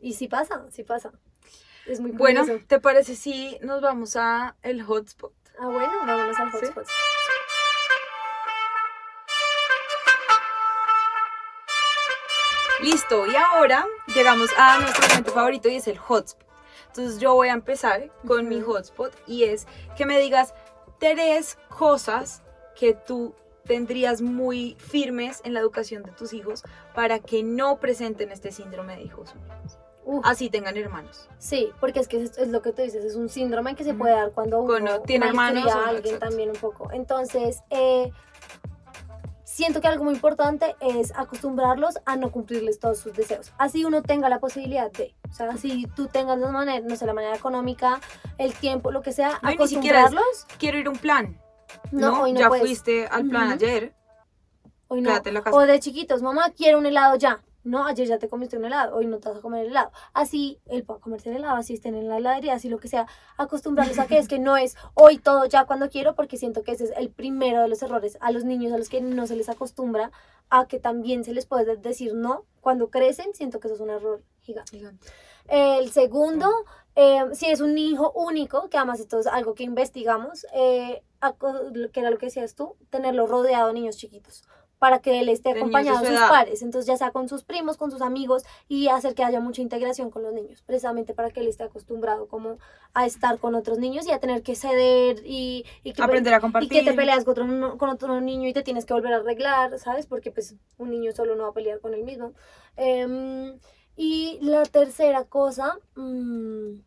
Y 0.00 0.14
sí 0.14 0.28
pasa, 0.28 0.66
sí 0.70 0.84
pasa. 0.84 1.12
Es 1.86 2.00
muy 2.00 2.12
Bueno, 2.12 2.46
curioso. 2.46 2.64
¿te 2.66 2.80
parece 2.80 3.16
si 3.16 3.58
nos 3.62 3.80
vamos 3.82 4.16
a 4.16 4.56
el 4.62 4.82
hotspot? 4.82 5.34
Ah, 5.58 5.66
bueno, 5.66 5.92
vámonos 6.04 6.38
al 6.38 6.50
¿Sí? 6.50 6.58
hotspot. 6.58 6.86
Listo, 12.82 13.26
y 13.26 13.36
ahora 13.36 13.86
llegamos 14.14 14.50
a 14.58 14.80
nuestro 14.80 15.08
momento 15.08 15.32
favorito 15.32 15.68
y 15.68 15.76
es 15.76 15.86
el 15.86 15.96
hotspot. 15.96 16.44
Entonces 16.88 17.20
yo 17.20 17.34
voy 17.34 17.48
a 17.48 17.52
empezar 17.52 18.10
con 18.26 18.48
mi 18.48 18.60
hotspot 18.60 19.12
y 19.26 19.44
es 19.44 19.66
que 19.96 20.06
me 20.06 20.18
digas 20.18 20.54
tres 20.98 21.56
cosas 21.68 22.42
que 22.76 22.94
tú 22.94 23.34
tendrías 23.64 24.22
muy 24.22 24.76
firmes 24.78 25.40
en 25.44 25.54
la 25.54 25.60
educación 25.60 26.02
de 26.02 26.12
tus 26.12 26.32
hijos 26.32 26.62
para 26.94 27.20
que 27.20 27.42
no 27.42 27.78
presenten 27.78 28.30
este 28.30 28.52
síndrome 28.52 28.96
de 28.96 29.02
hijos 29.02 29.34
únicos. 29.34 29.78
Uf, 30.06 30.24
Así 30.24 30.50
tengan 30.50 30.76
hermanos. 30.76 31.28
sí, 31.38 31.70
porque 31.80 32.00
es 32.00 32.08
que 32.08 32.22
es, 32.22 32.36
es 32.38 32.48
lo 32.48 32.60
que 32.62 32.72
tú 32.72 32.82
dices, 32.82 33.04
es 33.04 33.16
un 33.16 33.28
síndrome 33.28 33.74
que 33.74 33.84
se 33.84 33.94
puede 33.94 34.14
dar 34.14 34.32
cuando 34.32 34.60
uno 34.60 35.00
tiene 35.00 35.26
hermanos, 35.28 35.72
a 35.72 35.78
o- 35.78 35.80
alguien 35.82 36.14
exacto. 36.16 36.26
también 36.28 36.50
un 36.50 36.56
poco. 36.56 36.90
Entonces, 36.92 37.60
eh, 37.70 38.10
siento 39.44 39.80
que 39.80 39.86
algo 39.88 40.04
muy 40.04 40.14
importante 40.14 40.74
es 40.80 41.12
acostumbrarlos 41.16 41.98
a 42.06 42.16
no 42.16 42.30
cumplirles 42.32 42.78
todos 42.80 42.98
sus 42.98 43.12
deseos. 43.14 43.52
Así 43.58 43.84
uno 43.84 44.02
tenga 44.02 44.28
la 44.28 44.40
posibilidad 44.40 44.90
de, 44.90 45.14
o 45.30 45.32
sea, 45.32 45.56
si 45.56 45.86
tú 45.94 46.06
tengas 46.08 46.38
la 46.38 46.48
manera, 46.48 46.84
no 46.86 46.96
sé, 46.96 47.06
la 47.06 47.14
manera 47.14 47.36
económica, 47.36 48.00
el 48.38 48.52
tiempo, 48.54 48.90
lo 48.90 49.00
que 49.02 49.12
sea, 49.12 49.38
No, 49.42 49.50
y 49.52 49.56
ni 49.56 49.68
siquiera 49.68 50.00
es- 50.00 50.04
acostumbrarlos. 50.06 50.46
Quiero 50.58 50.78
ir 50.78 50.86
a 50.86 50.90
un 50.90 50.98
plan. 50.98 51.40
No, 51.92 52.10
No, 52.10 52.22
hoy 52.22 52.32
no 52.32 52.40
ya 52.40 52.48
puedes. 52.48 52.64
fuiste 52.66 53.06
al 53.06 53.26
plan 53.28 53.52
ayer. 53.52 53.94
Hoy 54.88 55.00
no. 55.00 55.08
quédate 55.10 55.28
en 55.30 55.34
la 55.34 55.42
casa. 55.42 55.56
O 55.56 55.60
de 55.60 55.80
chiquitos, 55.80 56.22
mamá, 56.22 56.50
quiero 56.50 56.78
un 56.78 56.86
helado 56.86 57.16
ya. 57.16 57.40
No, 57.64 57.86
ayer 57.86 58.06
ya 58.06 58.18
te 58.18 58.28
comiste 58.28 58.58
un 58.58 58.66
helado, 58.66 58.94
hoy 58.94 59.06
no 59.06 59.18
te 59.18 59.30
vas 59.30 59.38
a 59.38 59.40
comer 59.40 59.62
el 59.62 59.70
helado. 59.70 59.90
Así, 60.12 60.60
él 60.66 60.88
va 60.88 60.96
a 60.96 61.00
comerse 61.00 61.30
el 61.30 61.36
helado, 61.36 61.56
así 61.56 61.72
estén 61.72 61.94
en 61.94 62.08
la 62.08 62.18
heladería, 62.18 62.52
así 62.52 62.68
lo 62.68 62.78
que 62.78 62.88
sea. 62.88 63.06
Acostumbrarlos 63.38 63.98
a 63.98 64.06
que 64.06 64.18
es 64.18 64.28
que 64.28 64.38
no 64.38 64.58
es 64.58 64.76
hoy 64.92 65.16
todo 65.16 65.46
ya 65.46 65.64
cuando 65.64 65.88
quiero, 65.88 66.14
porque 66.14 66.36
siento 66.36 66.62
que 66.62 66.72
ese 66.72 66.84
es 66.84 66.92
el 66.94 67.08
primero 67.08 67.62
de 67.62 67.68
los 67.68 67.82
errores. 67.82 68.18
A 68.20 68.32
los 68.32 68.44
niños 68.44 68.74
a 68.74 68.78
los 68.78 68.90
que 68.90 69.00
no 69.00 69.26
se 69.26 69.34
les 69.34 69.48
acostumbra 69.48 70.12
a 70.50 70.66
que 70.66 70.78
también 70.78 71.24
se 71.24 71.32
les 71.32 71.46
puede 71.46 71.76
decir 71.76 72.14
no 72.14 72.44
cuando 72.60 72.90
crecen, 72.90 73.32
siento 73.32 73.60
que 73.60 73.68
eso 73.68 73.76
es 73.76 73.80
un 73.80 73.90
error 73.90 74.22
gigante. 74.40 74.78
El 75.48 75.90
segundo, 75.90 76.50
eh, 76.96 77.22
si 77.32 77.46
es 77.46 77.62
un 77.62 77.78
hijo 77.78 78.12
único, 78.12 78.68
que 78.68 78.76
además 78.76 79.00
esto 79.00 79.18
es 79.18 79.26
algo 79.26 79.54
que 79.54 79.62
investigamos, 79.62 80.46
eh, 80.52 81.02
que 81.92 82.00
era 82.00 82.10
lo 82.10 82.18
que 82.18 82.26
decías 82.26 82.54
tú, 82.54 82.76
tenerlo 82.90 83.26
rodeado 83.26 83.68
de 83.68 83.74
niños 83.74 83.96
chiquitos 83.96 84.42
para 84.78 84.98
que 85.00 85.20
él 85.20 85.28
esté 85.28 85.54
De 85.54 85.60
acompañado 85.60 85.98
de 86.00 86.06
su 86.06 86.10
sus 86.12 86.20
edad. 86.20 86.28
pares, 86.28 86.62
entonces 86.62 86.86
ya 86.86 86.96
sea 86.96 87.10
con 87.10 87.28
sus 87.28 87.44
primos, 87.44 87.76
con 87.76 87.90
sus 87.90 88.02
amigos 88.02 88.44
y 88.68 88.88
hacer 88.88 89.14
que 89.14 89.24
haya 89.24 89.40
mucha 89.40 89.62
integración 89.62 90.10
con 90.10 90.22
los 90.22 90.32
niños, 90.32 90.62
precisamente 90.62 91.14
para 91.14 91.30
que 91.30 91.40
él 91.40 91.48
esté 91.48 91.64
acostumbrado 91.64 92.26
como 92.28 92.58
a 92.92 93.06
estar 93.06 93.38
con 93.38 93.54
otros 93.54 93.78
niños 93.78 94.06
y 94.06 94.10
a 94.12 94.18
tener 94.20 94.42
que 94.42 94.54
ceder 94.54 95.20
y, 95.24 95.64
y 95.82 95.92
que, 95.92 96.02
Aprender 96.02 96.34
a 96.34 96.38
y 96.38 96.40
compartir. 96.40 96.70
que 96.70 96.82
te 96.82 96.92
peleas 96.96 97.24
con 97.24 97.32
otro, 97.32 97.78
con 97.78 97.88
otro 97.88 98.20
niño 98.20 98.48
y 98.48 98.52
te 98.52 98.62
tienes 98.62 98.84
que 98.84 98.94
volver 98.94 99.14
a 99.14 99.16
arreglar, 99.16 99.78
¿sabes? 99.78 100.06
Porque 100.06 100.30
pues 100.30 100.54
un 100.76 100.90
niño 100.90 101.12
solo 101.12 101.34
no 101.34 101.44
va 101.44 101.48
a 101.50 101.54
pelear 101.54 101.80
con 101.80 101.94
él 101.94 102.04
mismo. 102.04 102.32
Em, 102.76 103.58
y 103.96 104.38
la 104.42 104.64
tercera 104.64 105.24
cosa, 105.24 105.78
mm, 105.94 106.80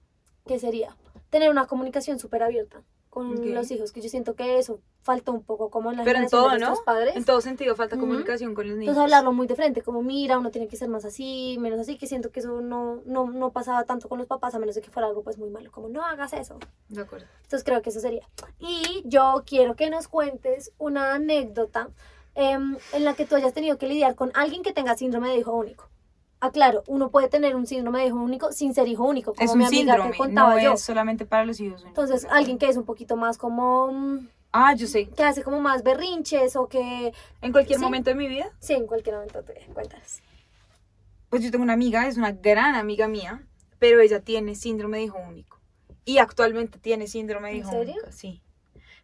¿qué 0.45 0.59
sería? 0.59 0.95
Tener 1.29 1.49
una 1.49 1.65
comunicación 1.67 2.19
súper 2.19 2.43
abierta 2.43 2.83
con 3.17 3.39
Ok. 3.39 3.45
los 3.47 3.71
hijos, 3.71 3.91
que 3.91 3.99
yo 4.01 4.09
siento 4.09 4.35
que 4.35 4.59
eso 4.59 4.79
falta 5.01 5.31
un 5.31 5.41
poco 5.41 5.71
como 5.71 5.89
en 5.89 5.97
la 5.97 6.03
Pero 6.03 6.19
en 6.19 6.29
todo, 6.29 6.49
de 6.51 6.59
¿no? 6.59 6.75
padres. 6.85 7.15
En 7.15 7.25
todo 7.25 7.41
sentido, 7.41 7.75
falta 7.75 7.95
Ujú. 7.95 8.05
comunicación 8.05 8.53
con 8.53 8.67
los 8.67 8.77
niños. 8.77 8.91
Entonces 8.91 9.01
hablarlo 9.03 9.31
muy 9.33 9.47
de 9.47 9.55
frente, 9.55 9.81
como 9.81 10.03
mira, 10.03 10.37
uno 10.37 10.51
tiene 10.51 10.67
que 10.67 10.77
ser 10.77 10.87
más 10.87 11.03
así, 11.03 11.57
menos 11.59 11.79
así, 11.79 11.97
que 11.97 12.05
siento 12.05 12.29
que 12.31 12.41
eso 12.41 12.61
no, 12.61 13.01
no, 13.05 13.31
no 13.31 13.51
pasaba 13.51 13.85
tanto 13.85 14.07
con 14.07 14.19
los 14.19 14.27
papás, 14.27 14.53
a 14.53 14.59
menos 14.59 14.75
de 14.75 14.81
que 14.81 14.91
fuera 14.91 15.07
algo 15.07 15.23
pues 15.23 15.39
muy 15.39 15.49
malo, 15.49 15.71
como 15.71 15.89
no 15.89 16.05
hagas 16.05 16.33
eso. 16.33 16.59
De 16.89 17.01
acuerdo. 17.01 17.25
Entonces 17.41 17.63
creo 17.63 17.81
que 17.81 17.89
eso 17.89 17.99
sería. 17.99 18.27
Y 18.59 19.01
yo 19.05 19.43
quiero 19.47 19.75
que 19.75 19.89
nos 19.89 20.07
cuentes 20.07 20.71
una 20.77 21.15
anécdota 21.15 21.89
em, 22.35 22.77
en 22.93 23.03
la 23.03 23.15
que 23.15 23.25
tú 23.25 23.35
hayas 23.35 23.53
tenido 23.53 23.79
que 23.79 23.87
lidiar 23.87 24.13
con 24.13 24.31
alguien 24.35 24.61
que 24.61 24.73
tenga 24.73 24.95
síndrome 24.95 25.29
de 25.29 25.37
hijo 25.39 25.55
único. 25.55 25.89
Aclaro, 26.39 26.83
uno 26.87 27.09
puede 27.09 27.29
tener 27.29 27.55
un 27.55 27.65
síndrome 27.65 28.01
de 28.01 28.07
hijo 28.07 28.17
único 28.17 28.51
sin 28.51 28.73
ser 28.73 28.87
hijo 28.87 29.03
único, 29.05 29.33
como 29.33 29.43
Es 29.43 29.55
mi 29.55 29.63
un 29.63 29.67
amiga 29.67 29.93
síndrome, 29.93 30.11
que 30.11 30.17
contaba 30.17 30.55
no 30.55 30.59
yo. 30.61 30.73
es 30.73 30.81
solamente 30.81 31.25
para 31.25 31.45
los 31.45 31.59
hijos 31.59 31.81
únicos. 31.83 32.03
Entonces, 32.03 32.27
alguien 32.31 32.57
que 32.59 32.67
es 32.69 32.77
un 32.77 32.85
poquito 32.85 33.15
más 33.15 33.37
como... 33.37 33.91
mm, 33.91 34.27
Ah, 34.51 34.73
yo 34.75 34.87
sé. 34.87 35.07
que 35.09 35.23
hace 35.23 35.43
como 35.43 35.59
más 35.59 35.83
berrinches 35.83 36.55
o 36.55 36.67
que... 36.67 37.11
En 37.41 37.51
cualquier 37.51 37.79
Sí. 37.79 37.83
momento 37.85 38.09
de 38.11 38.15
mi 38.15 38.27
vida, 38.27 38.49
Sí, 38.59 38.73
en 38.73 38.87
cualquier 38.87 39.15
momento 39.15 39.41
te 39.43 39.53
cuentas. 39.73 40.21
pues 41.29 41.43
yo 41.43 41.51
tengo 41.51 41.63
una 41.63 41.73
amiga, 41.73 42.07
es 42.07 42.17
una 42.17 42.31
gran 42.31 42.75
amiga 42.75 43.07
mía, 43.07 43.43
pero 43.79 43.99
ella 43.99 44.21
tiene 44.21 44.55
síndrome 44.55 44.97
de 44.97 45.03
hijo 45.03 45.17
único. 45.19 45.59
Y 46.05 46.19
actualmente 46.19 46.79
tiene 46.79 47.07
síndrome 47.07 47.49
de 47.49 47.55
¿En 47.55 47.59
hijo 47.61 47.71
serio? 47.71 47.93
único. 47.95 48.11
Sí. 48.11 48.41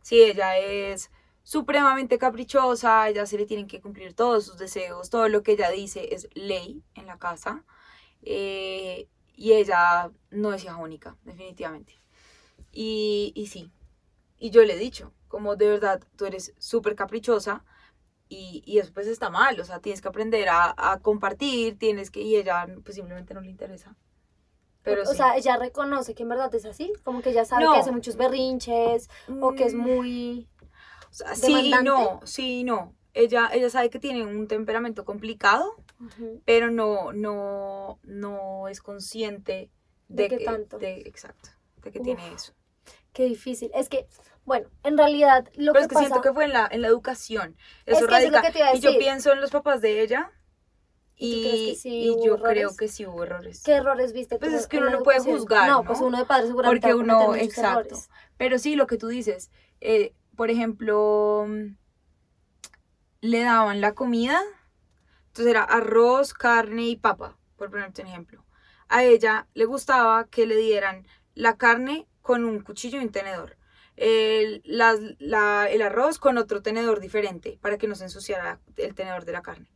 Sí, 0.01 0.21
ella 0.21 0.57
es 0.57 1.09
supremamente 1.43 2.17
caprichosa, 2.17 3.09
ella 3.09 3.25
se 3.25 3.37
le 3.37 3.45
tienen 3.45 3.67
que 3.67 3.81
cumplir 3.81 4.13
todos 4.15 4.45
sus 4.45 4.57
deseos, 4.57 5.09
todo 5.09 5.29
lo 5.29 5.43
que 5.43 5.53
ella 5.53 5.69
dice 5.71 6.13
es 6.15 6.29
ley 6.35 6.83
en 6.95 7.07
la 7.07 7.17
casa. 7.19 7.65
eh, 8.23 9.09
y 9.35 9.53
ella 9.53 10.11
no 10.31 10.53
es 10.53 10.63
hija 10.63 10.77
única, 10.77 11.17
definitivamente. 11.23 11.99
Y, 12.71 13.33
y 13.35 13.47
sí, 13.47 13.71
y 14.39 14.51
yo 14.51 14.63
le 14.63 14.73
he 14.75 14.77
dicho, 14.79 15.13
como 15.29 15.55
de 15.55 15.69
verdad, 15.69 16.01
tú 16.17 16.25
eres 16.25 16.53
súper 16.59 16.95
caprichosa 16.95 17.65
y, 18.29 18.63
y 18.65 18.79
eso 18.79 18.93
pues 18.93 19.07
está 19.07 19.29
mal, 19.31 19.59
o 19.59 19.65
sea, 19.65 19.79
tienes 19.81 20.01
que 20.01 20.09
aprender 20.09 20.49
a, 20.49 20.73
a 20.77 20.99
compartir, 21.01 21.77
tienes 21.79 22.11
que, 22.11 22.21
y 22.21 22.35
ella 22.37 22.67
pues 22.83 22.95
simplemente 22.95 23.33
no 23.35 23.41
le 23.41 23.49
interesa. 23.51 23.95
Pero 24.83 25.05
o 25.05 25.13
sí. 25.13 25.15
sea, 25.15 25.35
ella 25.37 25.57
reconoce 25.57 26.15
que 26.15 26.23
en 26.23 26.29
verdad 26.29 26.53
es 26.55 26.65
así, 26.65 26.93
como 27.03 27.21
que 27.21 27.29
ella 27.31 27.45
sabe 27.45 27.63
No. 27.65 27.69
que 27.69 27.77
hace 27.77 27.91
muchos 27.91 28.15
berrinches 28.17 29.09
o 29.39 29.53
que 29.55 29.65
es 29.65 29.73
Mm, 29.73 29.83
muy... 29.83 30.47
sea, 31.13 31.35
sí 31.35 31.53
y 31.79 31.83
no, 31.83 32.21
sí 32.25 32.59
y 32.59 32.63
no. 32.63 32.95
Ella, 33.13 33.49
ella 33.53 33.69
sabe 33.69 33.89
que 33.89 33.99
tiene 33.99 34.23
un 34.25 34.47
temperamento 34.47 35.05
complicado, 35.05 35.75
pero 36.45 36.71
no, 36.71 37.13
no, 37.13 37.99
no 38.03 38.67
es 38.67 38.81
consciente 38.81 39.69
¿De 40.09 40.23
de, 40.23 40.27
qué 40.29 40.37
que, 40.37 40.45
tanto? 40.45 40.79
de- 40.79 41.01
exacto, 41.01 41.49
de 41.83 41.91
que 41.91 41.99
Uf. 41.99 42.05
tiene 42.05 42.33
eso. 42.33 42.53
Qué 43.13 43.25
difícil. 43.25 43.69
Es 43.75 43.89
que, 43.89 44.07
bueno, 44.45 44.67
en 44.83 44.97
realidad 44.97 45.47
lo 45.55 45.73
Pero 45.73 45.75
que 45.75 45.81
es 45.81 45.87
que 45.87 45.95
pasa... 45.95 46.07
siento 46.09 46.21
que 46.21 46.33
fue 46.33 46.45
en 46.45 46.53
la, 46.53 46.67
en 46.71 46.81
la 46.81 46.87
educación. 46.87 47.55
Es 47.85 47.93
Eso 47.97 48.05
es 48.05 48.09
lo 48.09 48.09
radica. 48.09 48.41
que 48.41 48.51
te 48.51 48.59
iba 48.59 48.67
a 48.69 48.75
y 48.75 48.79
yo 48.79 48.97
pienso 48.97 49.31
en 49.31 49.41
los 49.41 49.51
papás 49.51 49.81
de 49.81 50.01
ella 50.01 50.31
¿Y 51.15 51.77
sí 51.79 52.01
y 52.01 52.25
yo 52.25 52.35
errores? 52.35 52.55
creo 52.55 52.75
que 52.75 52.87
sí 52.87 53.05
hubo 53.05 53.23
errores. 53.23 53.63
¿Qué 53.63 53.73
errores 53.73 54.13
viste 54.13 54.37
Pues 54.39 54.53
es 54.53 54.67
que 54.67 54.77
uno 54.77 54.89
no 54.89 55.03
puede 55.03 55.19
juzgar, 55.19 55.69
No, 55.69 55.77
¿no? 55.83 55.87
pues 55.87 55.99
uno 56.01 56.17
de 56.17 56.25
padre 56.25 56.47
seguramente 56.47 56.87
Porque 56.87 56.95
uno, 57.03 57.35
exacto. 57.35 57.95
errores. 57.95 58.09
Pero 58.37 58.57
sí, 58.59 58.75
lo 58.75 58.87
que 58.87 58.97
tú 58.97 59.07
dices, 59.07 59.51
eh, 59.79 60.13
por 60.35 60.49
ejemplo, 60.49 61.45
mm, 61.47 61.75
le 63.21 63.39
daban 63.43 63.81
la 63.81 63.93
comida, 63.93 64.39
entonces 65.27 65.51
era 65.51 65.63
arroz, 65.63 66.33
carne 66.33 66.83
y 66.83 66.95
papa, 66.95 67.37
por 67.55 67.69
ponerte 67.69 68.01
un 68.01 68.07
ejemplo. 68.07 68.45
A 68.89 69.03
ella 69.03 69.47
le 69.53 69.65
gustaba 69.65 70.25
que 70.25 70.45
le 70.45 70.55
dieran 70.57 71.07
la 71.33 71.57
carne 71.57 72.07
con 72.21 72.43
un 72.43 72.59
cuchillo 72.61 72.99
y 72.99 73.03
un 73.05 73.11
tenedor. 73.11 73.57
El, 73.95 74.61
la- 74.65 75.69
el 75.69 75.81
arroz 75.81 76.17
con 76.19 76.37
otro 76.37 76.61
tenedor 76.61 76.99
diferente 76.99 77.59
para 77.61 77.77
que 77.77 77.87
no 77.87 77.95
se 77.95 78.05
ensuciara 78.05 78.59
el 78.77 78.95
tenedor 78.95 79.23
de 79.25 79.31
la 79.31 79.41
carne. 79.41 79.71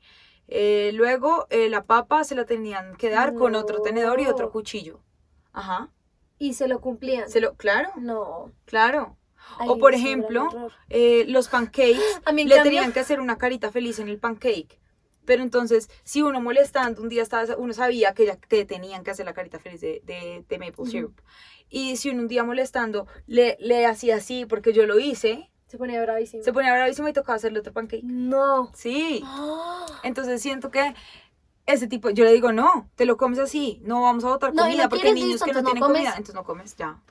Eh, 0.48 0.92
luego 0.94 1.46
eh, 1.50 1.70
la 1.70 1.84
papa 1.84 2.24
se 2.24 2.34
la 2.36 2.46
tenían 2.46 2.96
que 2.96 3.10
dar 3.10 3.34
con 3.36 3.54
otro 3.56 3.82
tenedor 3.82 4.20
y 4.20 4.28
otro 4.28 4.52
cuchillo. 4.52 5.02
Ajá. 5.52 5.92
Y 6.40 6.54
se 6.54 6.68
lo 6.68 6.80
cumplían. 6.82 7.30
Se 7.30 7.42
lo, 7.42 7.56
claro, 7.56 7.92
No. 7.98 8.52
claro. 8.66 9.18
Ay, 9.60 9.68
o 9.70 9.78
por 9.80 9.94
ejemplo, 9.94 10.48
eh, 10.90 11.26
los 11.28 11.48
pancakes, 11.48 12.00
A 12.26 12.32
mí, 12.32 12.44
en 12.44 12.50
le 12.50 12.56
cambio- 12.56 12.72
tenían 12.72 12.92
que 12.94 13.00
hacer 13.00 13.20
una 13.20 13.38
carita 13.38 13.72
feliz 13.72 14.00
en 14.00 14.08
el 14.08 14.20
pancake. 14.20 14.80
Pero 15.26 15.44
entonces, 15.44 15.90
si 16.04 16.22
uno 16.22 16.40
molestando, 16.40 17.02
un 17.02 17.10
día 17.10 17.22
estaba, 17.24 17.56
uno 17.58 17.74
sabía 17.74 18.14
que 18.14 18.26
ya 18.26 18.38
te 18.38 18.64
tenían 18.66 19.04
que 19.04 19.12
hacer 19.12 19.26
la 19.26 19.34
carita 19.34 19.60
feliz 19.60 19.82
de, 19.82 20.02
de, 20.06 20.46
de 20.48 20.58
maple 20.60 20.86
syrup. 20.86 21.20
Y 21.70 21.98
si 21.98 22.10
uno 22.12 22.22
un 22.22 22.28
día 22.30 22.46
molestando 22.46 23.08
le, 23.26 23.58
le 23.60 23.86
hacía 23.86 24.16
así, 24.18 24.46
porque 24.46 24.72
yo 24.72 24.86
lo 24.86 25.00
hice, 25.00 25.52
Se 25.68 25.78
ponía 25.78 26.02
bravísimo. 26.02 26.44
se 26.44 26.54
ponía 26.54 26.72
bravísimo 26.74 27.10
y 27.10 27.14
tocaba 27.14 27.36
hacerle 27.36 27.60
otro 27.60 27.74
pancake. 27.74 28.04
No. 28.04 28.72
Sí. 28.74 29.22
Entonces 30.04 30.42
siento 30.42 30.72
que 30.72 30.96
ese 31.66 31.88
tipo, 31.88 32.10
yo 32.10 32.24
le 32.24 32.32
digo, 32.32 32.54
no, 32.54 32.90
te 32.96 33.06
lo 33.06 33.18
comes 33.18 33.40
así, 33.40 33.82
no 33.84 34.04
vamos 34.04 34.24
a 34.24 34.30
botar 34.30 34.54
No, 34.54 34.64
comida, 34.64 34.88
porque 34.88 35.10
hay 35.10 35.14
niños 35.14 35.44
que 35.44 35.52
no 35.52 35.62
tienen 35.64 35.84
comida, 35.84 36.12
entonces 36.12 36.36
no 36.36 36.46
comes 36.46 36.78
ya. 36.78 37.02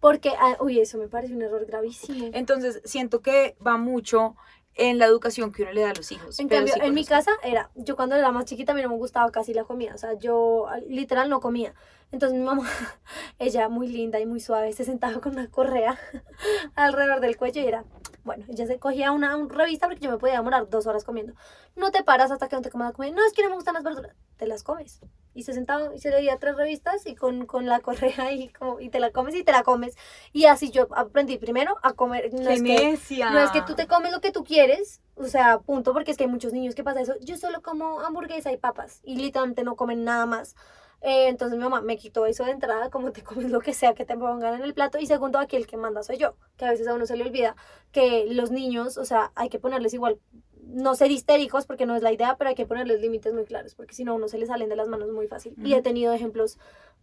Porque, 0.00 0.30
ah, 0.38 0.56
uy, 0.60 0.80
eso 0.80 0.98
me 0.98 1.08
parece 1.08 1.34
un 1.34 1.42
error 1.42 1.64
gravísimo. 1.66 2.30
Entonces 2.32 2.80
siento 2.84 3.20
que 3.20 3.56
va 3.64 3.76
mucho 3.76 4.34
en 4.74 4.98
la 4.98 5.04
educación 5.04 5.52
que 5.52 5.62
uno 5.62 5.72
le 5.72 5.82
da 5.82 5.90
a 5.90 5.94
los 5.94 6.10
hijos. 6.10 6.38
En 6.40 6.48
cambio, 6.48 6.72
sí 6.72 6.80
en 6.82 6.94
mi 6.94 7.04
casa 7.04 7.32
era, 7.42 7.70
yo 7.74 7.96
cuando 7.96 8.16
era 8.16 8.32
más 8.32 8.46
chiquita 8.46 8.72
a 8.72 8.74
mí 8.74 8.82
no 8.82 8.88
me 8.88 8.96
gustaba 8.96 9.30
casi 9.30 9.52
la 9.52 9.64
comida, 9.64 9.94
o 9.94 9.98
sea, 9.98 10.14
yo 10.14 10.68
ah, 10.68 10.78
literal 10.88 11.28
no 11.28 11.40
comía. 11.40 11.74
Entonces 12.12 12.38
mi 12.38 12.44
mamá, 12.44 12.66
ella 13.38 13.68
muy 13.68 13.88
linda 13.88 14.18
y 14.20 14.26
muy 14.26 14.40
suave, 14.40 14.72
se 14.72 14.84
sentaba 14.84 15.20
con 15.20 15.32
una 15.32 15.48
correa 15.50 15.98
alrededor 16.74 17.20
del 17.20 17.36
cuello 17.36 17.60
y 17.60 17.66
era, 17.66 17.84
bueno, 18.24 18.44
ella 18.48 18.66
se 18.66 18.78
cogía 18.78 19.12
una, 19.12 19.36
un 19.36 19.48
revista 19.48 19.86
porque 19.86 20.04
yo 20.04 20.10
me 20.10 20.18
podía 20.18 20.34
demorar 20.34 20.68
dos 20.68 20.86
horas 20.86 21.04
comiendo. 21.04 21.34
No 21.76 21.90
te 21.90 22.02
paras 22.02 22.30
hasta 22.30 22.48
que 22.48 22.56
no 22.56 22.62
te 22.62 22.70
comas 22.70 22.92
comida. 22.92 23.14
No, 23.14 23.24
es 23.26 23.32
que 23.32 23.42
no 23.42 23.50
me 23.50 23.54
gustan 23.56 23.74
las 23.74 23.82
verduras. 23.82 24.14
Te 24.36 24.46
las 24.46 24.62
comes. 24.62 25.00
Y 25.34 25.44
se 25.44 25.52
sentaba 25.52 25.94
y 25.94 25.98
se 25.98 26.10
leía 26.10 26.38
tres 26.38 26.56
revistas 26.56 27.06
y 27.06 27.14
con, 27.14 27.46
con 27.46 27.66
la 27.66 27.80
correa 27.80 28.32
y, 28.32 28.48
como, 28.48 28.80
y 28.80 28.88
te 28.88 29.00
la 29.00 29.10
comes 29.10 29.34
y 29.34 29.44
te 29.44 29.52
la 29.52 29.62
comes. 29.62 29.96
Y 30.32 30.46
así 30.46 30.70
yo 30.70 30.88
aprendí 30.94 31.38
primero 31.38 31.76
a 31.82 31.92
comer. 31.92 32.32
No 32.32 32.48
¡Qué 32.48 32.54
es 32.92 33.08
que, 33.08 33.24
no 33.24 33.38
es 33.38 33.50
que 33.50 33.62
tú 33.62 33.74
te 33.74 33.86
comes 33.86 34.12
lo 34.12 34.20
que 34.20 34.32
tú 34.32 34.44
quieres, 34.44 35.00
o 35.16 35.26
sea, 35.26 35.58
punto, 35.58 35.92
porque 35.92 36.10
es 36.10 36.16
que 36.16 36.24
hay 36.24 36.30
muchos 36.30 36.52
niños 36.52 36.74
que 36.74 36.84
pasa 36.84 37.00
eso. 37.00 37.14
Yo 37.20 37.36
solo 37.36 37.62
como 37.62 38.00
hamburguesa 38.00 38.52
y 38.52 38.56
papas 38.56 39.00
y 39.04 39.16
literalmente 39.16 39.64
no 39.64 39.76
comen 39.76 40.04
nada 40.04 40.26
más. 40.26 40.56
Eh, 41.02 41.28
entonces 41.28 41.56
mi 41.56 41.64
mamá 41.64 41.80
me 41.80 41.96
quitó 41.96 42.26
eso 42.26 42.44
de 42.44 42.50
entrada, 42.50 42.90
como 42.90 43.12
te 43.12 43.22
comes 43.24 43.50
lo 43.50 43.60
que 43.60 43.72
sea 43.72 43.94
que 43.94 44.04
te 44.04 44.16
pongan 44.16 44.54
en 44.54 44.62
el 44.62 44.74
plato. 44.74 44.98
Y 44.98 45.06
segundo, 45.06 45.38
aquí 45.38 45.56
el 45.56 45.66
que 45.66 45.76
manda 45.76 46.02
soy 46.02 46.18
yo, 46.18 46.36
que 46.56 46.64
a 46.64 46.70
veces 46.70 46.86
a 46.88 46.94
uno 46.94 47.06
se 47.06 47.16
le 47.16 47.24
olvida 47.24 47.56
que 47.92 48.26
los 48.30 48.50
niños, 48.50 48.98
o 48.98 49.04
sea, 49.04 49.32
hay 49.34 49.48
que 49.48 49.58
ponerles 49.58 49.94
igual, 49.94 50.18
no 50.66 50.94
ser 50.94 51.10
histéricos 51.10 51.66
porque 51.66 51.86
no 51.86 51.96
es 51.96 52.02
la 52.02 52.12
idea, 52.12 52.36
pero 52.36 52.48
hay 52.48 52.54
que 52.54 52.66
ponerles 52.66 53.00
límites 53.00 53.32
muy 53.32 53.44
claros, 53.44 53.74
porque 53.74 53.94
si 53.94 54.04
no, 54.04 54.12
a 54.12 54.14
uno 54.14 54.28
se 54.28 54.38
le 54.38 54.46
salen 54.46 54.68
de 54.68 54.76
las 54.76 54.88
manos 54.88 55.10
muy 55.10 55.26
fácil. 55.26 55.54
Y 55.64 55.74
he 55.74 55.82
tenido 55.82 56.12
ejemplos 56.12 56.58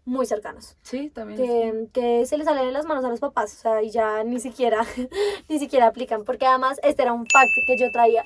muy 0.08 0.26
cercanos 0.26 0.78
Sí, 0.82 1.10
también. 1.10 1.90
que, 1.92 2.02
que 2.02 2.26
se 2.26 2.38
les 2.38 2.46
salen 2.46 2.66
de 2.66 2.72
las 2.72 2.86
manos 2.86 3.04
a 3.06 3.10
los 3.10 3.20
papás, 3.20 3.54
o 3.54 3.58
sea, 3.62 3.84
y 3.84 3.92
ya 3.92 4.24
ni 4.24 4.40
siquiera, 4.40 4.86
ni 5.50 5.60
siquiera 5.60 5.88
aplican, 5.88 6.24
porque 6.24 6.46
además 6.46 6.80
este 6.84 7.02
era 7.04 7.14
un 7.14 7.26
fact 7.28 7.52
que 7.68 7.78
yo 7.78 7.92
traía, 7.92 8.24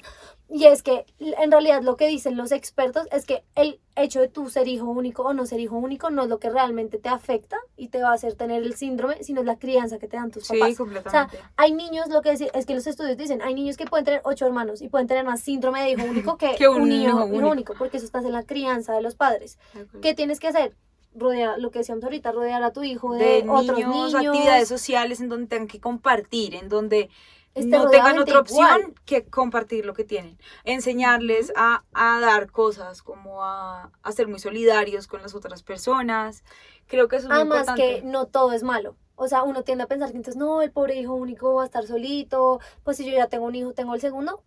y 0.48 0.66
es 0.66 0.84
que 0.84 1.06
en 1.20 1.50
realidad 1.52 1.82
lo 1.82 1.96
que 1.96 2.08
dicen 2.08 2.38
los 2.38 2.52
expertos 2.52 3.08
es 3.12 3.26
que 3.26 3.44
el 3.56 3.80
hecho 3.96 4.20
de 4.20 4.28
tú 4.28 4.50
ser 4.50 4.68
hijo 4.68 4.86
único 4.86 5.24
o 5.24 5.34
no 5.34 5.46
ser 5.46 5.60
hijo 5.60 5.76
único 5.78 6.10
no 6.10 6.24
es 6.24 6.30
lo 6.30 6.40
que 6.40 6.50
realmente 6.50 6.98
te 6.98 7.10
afecta 7.10 7.58
y 7.78 7.88
te 7.88 8.02
va 8.02 8.10
a 8.10 8.14
hacer 8.14 8.36
tener 8.36 8.62
el 8.64 8.76
síndrome, 8.76 9.24
sino 9.24 9.40
es 9.42 9.48
la 9.48 9.58
crianza 9.58 9.98
que 9.98 10.08
te 10.08 10.18
dan 10.18 10.30
tus 10.30 10.46
Sí, 10.48 10.60
papás. 10.60 10.78
completamente. 10.78 11.38
Hay 11.58 11.72
niños, 11.74 12.10
lo 12.10 12.22
que 12.22 12.32
decir, 12.32 12.52
es 12.54 12.66
que 12.66 12.76
los 12.76 12.86
estudios 12.86 13.18
dicen, 13.18 13.42
hay 13.42 13.54
niños 13.54 13.76
que 13.78 13.86
pueden 13.86 14.06
tener 14.06 14.22
ocho 14.26 14.46
hermanos 14.46 14.82
y 14.82 14.90
pueden 14.90 15.08
tener 15.08 15.24
más 15.26 15.40
síndrome 15.42 15.82
de 15.84 15.92
hijo 15.92 16.04
único 16.04 16.38
que, 16.38 16.56
Que 16.56 16.68
un 16.68 16.82
un 16.84 16.90
niño 16.90 17.10
hijo 17.10 17.18
hijo 17.20 17.26
único. 17.28 17.50
único, 17.50 17.74
porque 17.78 17.98
eso 17.98 18.06
está 18.06 18.20
en 18.20 18.32
la 18.34 18.44
crianza 18.44 18.94
de 18.94 19.02
los 19.02 19.16
padres. 19.16 19.58
¿Qué 20.02 20.14
tienes 20.14 20.40
que 20.40 20.48
hacer? 20.50 20.76
Rodear, 21.14 21.60
lo 21.60 21.72
que 21.72 21.80
decíamos 21.80 22.04
ahorita, 22.04 22.32
rodear 22.32 22.64
a 22.64 22.72
tu 22.72 22.84
hijo 22.84 23.14
de, 23.14 23.44
de 23.44 23.50
otros 23.50 23.78
niños, 23.78 24.14
niños. 24.14 24.16
actividades 24.16 24.68
sociales 24.70 25.20
en 25.20 25.30
donde 25.30 25.48
tengan 25.48 25.68
que 25.68 25.80
compartir, 25.80 26.56
en 26.56 26.70
donde 26.70 27.10
Esté 27.54 27.78
no 27.78 27.90
tengan 27.90 28.18
otra 28.18 28.40
opción 28.40 28.80
igual. 28.80 28.94
que 29.06 29.26
compartir 29.26 29.86
lo 29.86 29.94
que 29.94 30.06
tienen. 30.06 30.38
Enseñarles 30.64 31.52
a, 31.58 31.84
a 31.94 32.20
dar 32.22 32.50
cosas, 32.50 33.02
como 33.04 33.44
a, 33.44 33.92
a 34.02 34.12
ser 34.14 34.30
muy 34.30 34.40
solidarios 34.40 35.08
con 35.08 35.22
las 35.22 35.36
otras 35.36 35.62
personas. 35.64 36.44
Creo 36.88 37.10
que 37.10 37.18
eso 37.18 37.26
es 37.28 37.30
muy 37.30 37.36
Además 37.42 37.68
importante. 37.68 38.02
que 38.02 38.02
no 38.04 38.28
todo 38.28 38.54
es 38.54 38.64
malo. 38.64 38.96
O 39.16 39.28
sea, 39.28 39.44
uno 39.44 39.64
tiende 39.64 39.84
a 39.84 39.88
pensar 39.88 40.12
que 40.12 40.18
entonces, 40.18 40.38
no, 40.40 40.62
el 40.62 40.72
pobre 40.72 40.96
hijo 40.96 41.14
único 41.14 41.56
va 41.56 41.64
a 41.64 41.66
estar 41.66 41.86
solito, 41.86 42.60
pues 42.84 42.98
si 42.98 43.06
yo 43.06 43.12
ya 43.12 43.28
tengo 43.28 43.46
un 43.46 43.56
hijo, 43.56 43.74
tengo 43.74 43.94
el 43.96 44.02
segundo. 44.02 44.44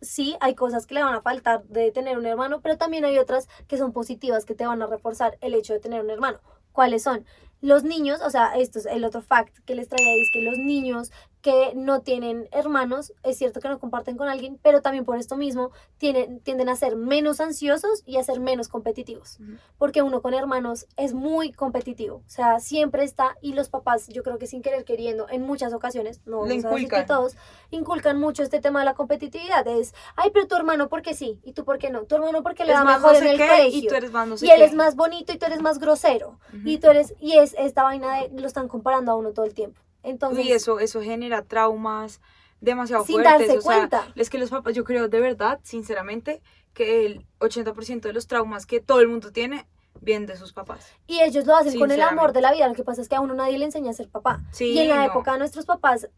Sí, 0.00 0.36
hay 0.40 0.54
cosas 0.54 0.86
que 0.86 0.94
le 0.94 1.02
van 1.02 1.14
a 1.14 1.22
faltar 1.22 1.64
de 1.64 1.90
tener 1.90 2.18
un 2.18 2.26
hermano, 2.26 2.60
pero 2.60 2.76
también 2.76 3.04
hay 3.04 3.18
otras 3.18 3.48
que 3.66 3.78
son 3.78 3.92
positivas, 3.92 4.44
que 4.44 4.54
te 4.54 4.66
van 4.66 4.82
a 4.82 4.86
reforzar 4.86 5.38
el 5.40 5.54
hecho 5.54 5.72
de 5.72 5.80
tener 5.80 6.02
un 6.02 6.10
hermano. 6.10 6.40
¿Cuáles 6.72 7.02
son? 7.02 7.24
Los 7.62 7.84
niños, 7.84 8.20
o 8.20 8.28
sea, 8.28 8.56
esto 8.56 8.78
es 8.78 8.86
el 8.86 9.04
otro 9.04 9.22
fact 9.22 9.56
que 9.64 9.74
les 9.74 9.88
traía, 9.88 10.12
es 10.20 10.30
que 10.30 10.42
los 10.42 10.58
niños 10.58 11.10
que 11.46 11.74
no 11.76 12.00
tienen 12.00 12.48
hermanos, 12.50 13.12
es 13.22 13.38
cierto 13.38 13.60
que 13.60 13.68
no 13.68 13.78
comparten 13.78 14.16
con 14.16 14.28
alguien, 14.28 14.58
pero 14.64 14.82
también 14.82 15.04
por 15.04 15.16
esto 15.16 15.36
mismo 15.36 15.70
tienen, 15.96 16.40
tienden 16.40 16.68
a 16.68 16.74
ser 16.74 16.96
menos 16.96 17.40
ansiosos 17.40 18.02
y 18.04 18.16
a 18.16 18.24
ser 18.24 18.40
menos 18.40 18.66
competitivos 18.66 19.38
porque 19.78 20.02
uno 20.02 20.22
con 20.22 20.34
hermanos 20.34 20.86
es 20.96 21.14
muy 21.14 21.52
competitivo, 21.52 22.16
o 22.16 22.28
sea, 22.28 22.58
siempre 22.58 23.04
está 23.04 23.36
y 23.40 23.52
los 23.52 23.68
papás, 23.68 24.08
yo 24.08 24.24
creo 24.24 24.38
que 24.38 24.48
sin 24.48 24.60
querer 24.60 24.84
queriendo, 24.84 25.28
en 25.28 25.42
muchas 25.42 25.72
ocasiones, 25.72 26.20
no 26.26 26.44
Le 26.44 26.56
vamos 26.56 26.64
a 26.64 26.68
decir 26.70 26.88
que 26.88 26.96
inculcan. 26.96 27.06
todos, 27.06 27.36
inculcan 27.70 28.18
mucho 28.18 28.42
este 28.42 28.60
tema 28.60 28.80
de 28.80 28.86
la 28.86 28.94
competitividad, 28.94 29.68
es, 29.68 29.94
ay, 30.16 30.30
pero 30.34 30.48
tu 30.48 30.56
hermano 30.56 30.88
porque 30.88 31.14
sí, 31.14 31.38
y 31.44 31.52
tú 31.52 31.64
por 31.64 31.78
qué 31.78 31.90
no, 31.90 32.04
tu 32.06 32.16
hermano 32.16 32.42
porque 32.42 32.64
le 32.64 32.72
es 32.72 32.78
va 32.78 32.84
más 32.84 33.00
mejor 33.00 33.12
no 33.12 33.18
en 33.20 33.26
el 33.28 33.36
qué 33.36 33.46
colegio, 33.46 33.78
y 33.78 33.86
tú 33.86 33.94
eres 33.94 34.10
más 34.10 34.26
no 34.26 34.36
sé 34.36 34.46
y 34.46 34.50
él 34.50 34.58
qué. 34.58 34.64
es 34.64 34.74
más 34.74 34.96
bonito 34.96 35.32
y 35.32 35.38
tú 35.38 35.46
eres 35.46 35.60
más 35.60 35.78
grosero, 35.78 36.40
y 36.64 36.78
tú 36.78 36.88
eres, 36.88 37.14
y 37.20 37.36
es 37.36 37.54
esta 37.56 37.84
vaina 37.84 38.22
de, 38.22 38.40
lo 38.40 38.46
están 38.48 38.66
comparando 38.66 39.12
a 39.12 39.14
uno 39.14 39.30
todo 39.30 39.46
el 39.46 39.54
tiempo, 39.54 39.80
entonces, 40.06 40.44
y 40.46 40.52
eso, 40.52 40.80
eso 40.80 41.02
genera 41.02 41.42
traumas 41.42 42.20
demasiado 42.60 43.04
sin 43.04 43.16
fuertes. 43.16 43.48
darse 43.48 43.58
o 43.58 43.60
sea, 43.60 43.78
cuenta, 43.78 44.08
es 44.16 44.30
que 44.30 44.38
los 44.38 44.50
papás, 44.50 44.74
yo 44.74 44.84
creo 44.84 45.08
de 45.08 45.20
verdad, 45.20 45.60
sinceramente, 45.62 46.42
que 46.72 47.04
el 47.06 47.26
80% 47.40 48.00
de 48.00 48.12
los 48.12 48.26
traumas 48.26 48.66
que 48.66 48.80
todo 48.80 49.00
el 49.00 49.08
mundo 49.08 49.30
tiene 49.32 49.66
vienen 50.00 50.26
de 50.26 50.36
sus 50.36 50.52
papás. 50.52 50.92
y 51.06 51.20
ellos 51.20 51.46
lo 51.46 51.56
hacen 51.56 51.78
con 51.78 51.90
el 51.90 52.02
amor 52.02 52.32
de 52.32 52.40
la 52.42 52.52
vida, 52.52 52.68
lo 52.68 52.74
que 52.74 52.84
pasa 52.84 53.00
es 53.02 53.08
que 53.08 53.16
a 53.16 53.20
uno 53.20 53.34
nadie 53.34 53.58
le 53.58 53.64
enseña 53.64 53.90
a 53.90 53.94
ser 53.94 54.08
papá, 54.08 54.40
Sí, 54.52 54.72
Y 54.72 54.78
en 54.80 54.88
la 54.90 54.96
no. 54.96 55.04
época 55.04 55.32
de 55.32 55.38
nuestros 55.38 55.64
papás, 55.64 56.08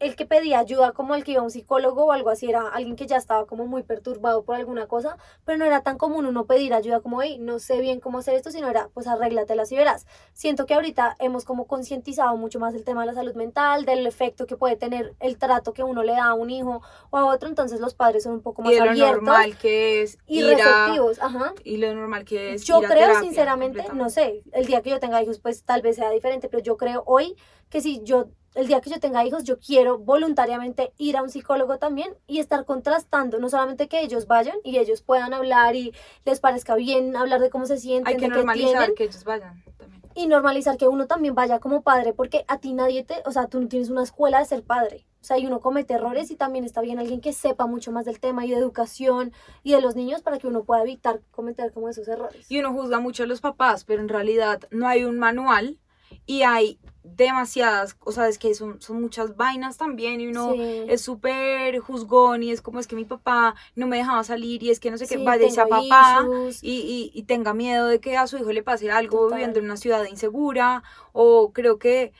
el 0.00 0.14
que 0.14 0.26
pedía 0.26 0.60
ayuda, 0.60 0.92
como 0.92 1.14
el 1.14 1.24
que 1.24 1.32
iba 1.32 1.40
a 1.40 1.44
un 1.44 1.50
psicólogo 1.50 2.04
o 2.04 2.12
algo 2.12 2.30
así, 2.30 2.48
era 2.48 2.68
alguien 2.68 2.94
que 2.94 3.06
ya 3.06 3.16
estaba 3.16 3.46
como 3.46 3.66
muy 3.66 3.82
perturbado 3.82 4.44
por 4.44 4.54
alguna 4.54 4.86
cosa, 4.86 5.16
pero 5.44 5.58
no 5.58 5.64
era 5.64 5.82
tan 5.82 5.98
común 5.98 6.24
uno 6.26 6.46
pedir 6.46 6.72
ayuda 6.72 7.00
como, 7.00 7.20
hey, 7.20 7.38
no 7.40 7.58
sé 7.58 7.80
bien 7.80 7.98
cómo 7.98 8.18
hacer 8.18 8.34
esto, 8.34 8.50
sino 8.50 8.68
era, 8.68 8.90
pues 8.94 9.08
arréglatelas 9.08 9.72
y 9.72 9.76
verás. 9.76 10.06
Siento 10.32 10.66
que 10.66 10.74
ahorita 10.74 11.16
hemos 11.18 11.44
como 11.44 11.66
concientizado 11.66 12.36
mucho 12.36 12.60
más 12.60 12.74
el 12.74 12.84
tema 12.84 13.00
de 13.00 13.08
la 13.08 13.14
salud 13.14 13.34
mental, 13.34 13.84
del 13.84 14.06
efecto 14.06 14.46
que 14.46 14.56
puede 14.56 14.76
tener 14.76 15.14
el 15.18 15.36
trato 15.36 15.72
que 15.72 15.82
uno 15.82 16.04
le 16.04 16.12
da 16.12 16.26
a 16.26 16.34
un 16.34 16.50
hijo 16.50 16.80
o 17.10 17.16
a 17.16 17.26
otro, 17.26 17.48
entonces 17.48 17.80
los 17.80 17.94
padres 17.94 18.22
son 18.22 18.34
un 18.34 18.42
poco 18.42 18.62
más 18.62 18.72
Y 18.72 18.78
lo 18.78 18.94
normal 18.94 19.56
que 19.58 20.02
es 20.02 20.18
y 20.26 20.44
ir 20.44 20.60
a, 20.60 20.86
receptivos. 20.86 21.20
Ajá. 21.20 21.54
y 21.64 21.78
lo 21.78 21.92
normal 21.92 22.24
que 22.24 22.54
es 22.54 22.64
Yo 22.64 22.80
ir 22.80 22.88
creo, 22.88 23.06
terapia, 23.06 23.20
sinceramente, 23.20 23.84
no 23.94 24.10
sé, 24.10 24.44
el 24.52 24.66
día 24.66 24.80
que 24.80 24.90
yo 24.90 25.00
tenga 25.00 25.20
hijos, 25.22 25.40
pues 25.40 25.64
tal 25.64 25.82
vez 25.82 25.96
sea 25.96 26.10
diferente, 26.10 26.48
pero 26.48 26.62
yo 26.62 26.76
creo 26.76 27.02
hoy 27.04 27.34
que 27.68 27.80
si 27.80 28.02
yo, 28.02 28.28
el 28.54 28.66
día 28.66 28.80
que 28.80 28.90
yo 28.90 28.98
tenga 29.00 29.24
hijos, 29.24 29.44
yo 29.44 29.58
quiero 29.58 29.98
voluntariamente 29.98 30.92
ir 30.98 31.16
a 31.16 31.22
un 31.22 31.30
psicólogo 31.30 31.78
también 31.78 32.14
y 32.26 32.40
estar 32.40 32.64
contrastando, 32.64 33.38
no 33.38 33.48
solamente 33.48 33.88
que 33.88 34.00
ellos 34.00 34.26
vayan 34.26 34.56
y 34.64 34.78
ellos 34.78 35.02
puedan 35.02 35.32
hablar 35.34 35.76
y 35.76 35.92
les 36.24 36.40
parezca 36.40 36.74
bien 36.74 37.14
hablar 37.16 37.40
de 37.40 37.50
cómo 37.50 37.66
se 37.66 37.78
sienten, 37.78 38.08
Hay 38.08 38.16
que 38.16 38.26
de 38.26 38.30
qué 38.30 38.36
normalizar 38.36 38.70
tienen, 38.70 38.94
que 38.94 39.04
ellos 39.04 39.24
vayan 39.24 39.62
también. 39.76 40.02
y 40.14 40.26
normalizar 40.26 40.76
que 40.76 40.88
uno 40.88 41.06
también 41.06 41.34
vaya 41.34 41.60
como 41.60 41.82
padre, 41.82 42.12
porque 42.12 42.44
a 42.48 42.58
ti 42.58 42.72
nadie 42.72 43.04
te, 43.04 43.22
o 43.26 43.32
sea, 43.32 43.46
tú 43.46 43.60
no 43.60 43.68
tienes 43.68 43.90
una 43.90 44.02
escuela 44.02 44.38
de 44.40 44.46
ser 44.46 44.62
padre. 44.62 45.04
O 45.20 45.24
sea, 45.24 45.36
y 45.36 45.46
uno 45.46 45.60
comete 45.60 45.94
errores 45.94 46.30
y 46.30 46.36
también 46.36 46.64
está 46.64 46.80
bien 46.80 46.98
alguien 46.98 47.20
que 47.20 47.32
sepa 47.32 47.66
mucho 47.66 47.90
más 47.90 48.04
del 48.06 48.20
tema 48.20 48.46
y 48.46 48.50
de 48.50 48.56
educación 48.56 49.32
y 49.64 49.72
de 49.72 49.80
los 49.80 49.96
niños 49.96 50.22
para 50.22 50.38
que 50.38 50.46
uno 50.46 50.62
pueda 50.62 50.82
evitar 50.82 51.20
cometer 51.32 51.72
como 51.72 51.88
esos 51.88 52.06
errores. 52.08 52.50
Y 52.50 52.58
uno 52.60 52.72
juzga 52.72 53.00
mucho 53.00 53.24
a 53.24 53.26
los 53.26 53.40
papás, 53.40 53.84
pero 53.84 54.00
en 54.00 54.08
realidad 54.08 54.60
no 54.70 54.86
hay 54.86 55.04
un 55.04 55.18
manual 55.18 55.78
y 56.26 56.42
hay 56.42 56.78
demasiadas, 57.02 57.96
o 58.04 58.12
sea, 58.12 58.28
es 58.28 58.38
que 58.38 58.54
son, 58.54 58.80
son 58.82 59.00
muchas 59.00 59.36
vainas 59.36 59.78
también 59.78 60.20
y 60.20 60.26
uno 60.28 60.52
Sí. 60.52 60.84
es 60.88 61.00
súper 61.00 61.78
juzgón 61.78 62.42
y 62.42 62.50
es 62.52 62.60
como 62.60 62.80
es 62.80 62.86
que 62.86 62.96
mi 62.96 63.04
papá 63.06 63.54
no 63.76 63.86
me 63.86 63.96
dejaba 63.96 64.22
salir 64.24 64.62
y 64.62 64.70
es 64.70 64.78
que 64.78 64.90
no 64.90 64.98
sé 64.98 65.06
qué, 65.08 65.16
Sí, 65.16 65.24
vaya 65.24 65.46
y 65.46 65.50
sea 65.50 65.66
papá 65.66 66.26
y, 66.60 66.70
y, 66.70 67.10
y 67.14 67.22
tenga 67.22 67.54
miedo 67.54 67.86
de 67.86 67.98
que 68.00 68.16
a 68.18 68.26
su 68.26 68.36
hijo 68.36 68.52
le 68.52 68.62
pase 68.62 68.90
algo 68.90 69.20
Total. 69.20 69.36
viviendo 69.38 69.58
en 69.58 69.64
una 69.66 69.76
ciudad 69.78 70.04
insegura 70.04 70.82
o 71.12 71.52
creo 71.52 71.78
que 71.78 72.12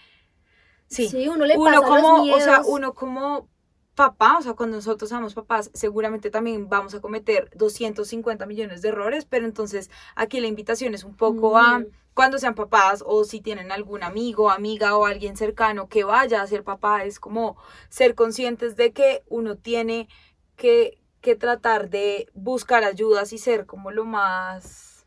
sí, 0.89 1.09
Sí, 1.09 1.29
uno 1.29 1.45
le 1.45 1.57
uno 1.57 1.65
pasa 1.83 1.87
como, 1.87 2.27
los 2.27 2.37
o 2.37 2.41
sea, 2.41 2.63
uno 2.67 2.95
como 2.95 3.49
papá, 3.95 4.37
o 4.39 4.43
sea, 4.43 4.55
cuando 4.55 4.77
nosotros 4.77 5.11
somos 5.11 5.35
papás, 5.35 5.71
seguramente 5.75 6.31
también 6.31 6.69
vamos 6.69 6.95
a 6.95 7.01
cometer 7.01 7.51
250 7.57 8.47
millones 8.47 8.81
de 8.81 8.89
errores, 8.91 9.25
pero 9.27 9.45
entonces 9.45 9.91
aquí 10.15 10.41
la 10.41 10.47
invitación 10.47 10.95
es 10.95 11.05
un 11.05 11.15
poco 11.17 11.59
a. 11.59 11.85
cuando 12.19 12.39
sean 12.41 12.57
papás 12.57 13.05
o 13.07 13.23
si 13.23 13.41
tienen 13.41 13.71
algún 13.71 14.03
amigo, 14.03 14.51
amiga 14.51 14.97
o 14.97 15.07
alguien 15.07 15.37
cercano 15.37 15.89
que 15.89 16.03
vaya 16.03 16.43
a 16.43 16.47
ser 16.49 16.65
papá, 16.65 17.05
es 17.05 17.21
como 17.21 17.57
ser 17.91 18.17
conscientes 18.17 18.75
de 18.75 18.93
que 18.93 19.23
uno 19.29 19.57
tiene 19.57 20.09
que, 20.57 20.99
que 21.21 21.37
tratar 21.37 21.91
de 21.91 22.29
buscar 22.35 22.83
ayudas 22.83 23.33
y 23.33 23.39
ser 23.39 23.67
como 23.67 23.93
lo 23.93 24.05
más 24.05 25.07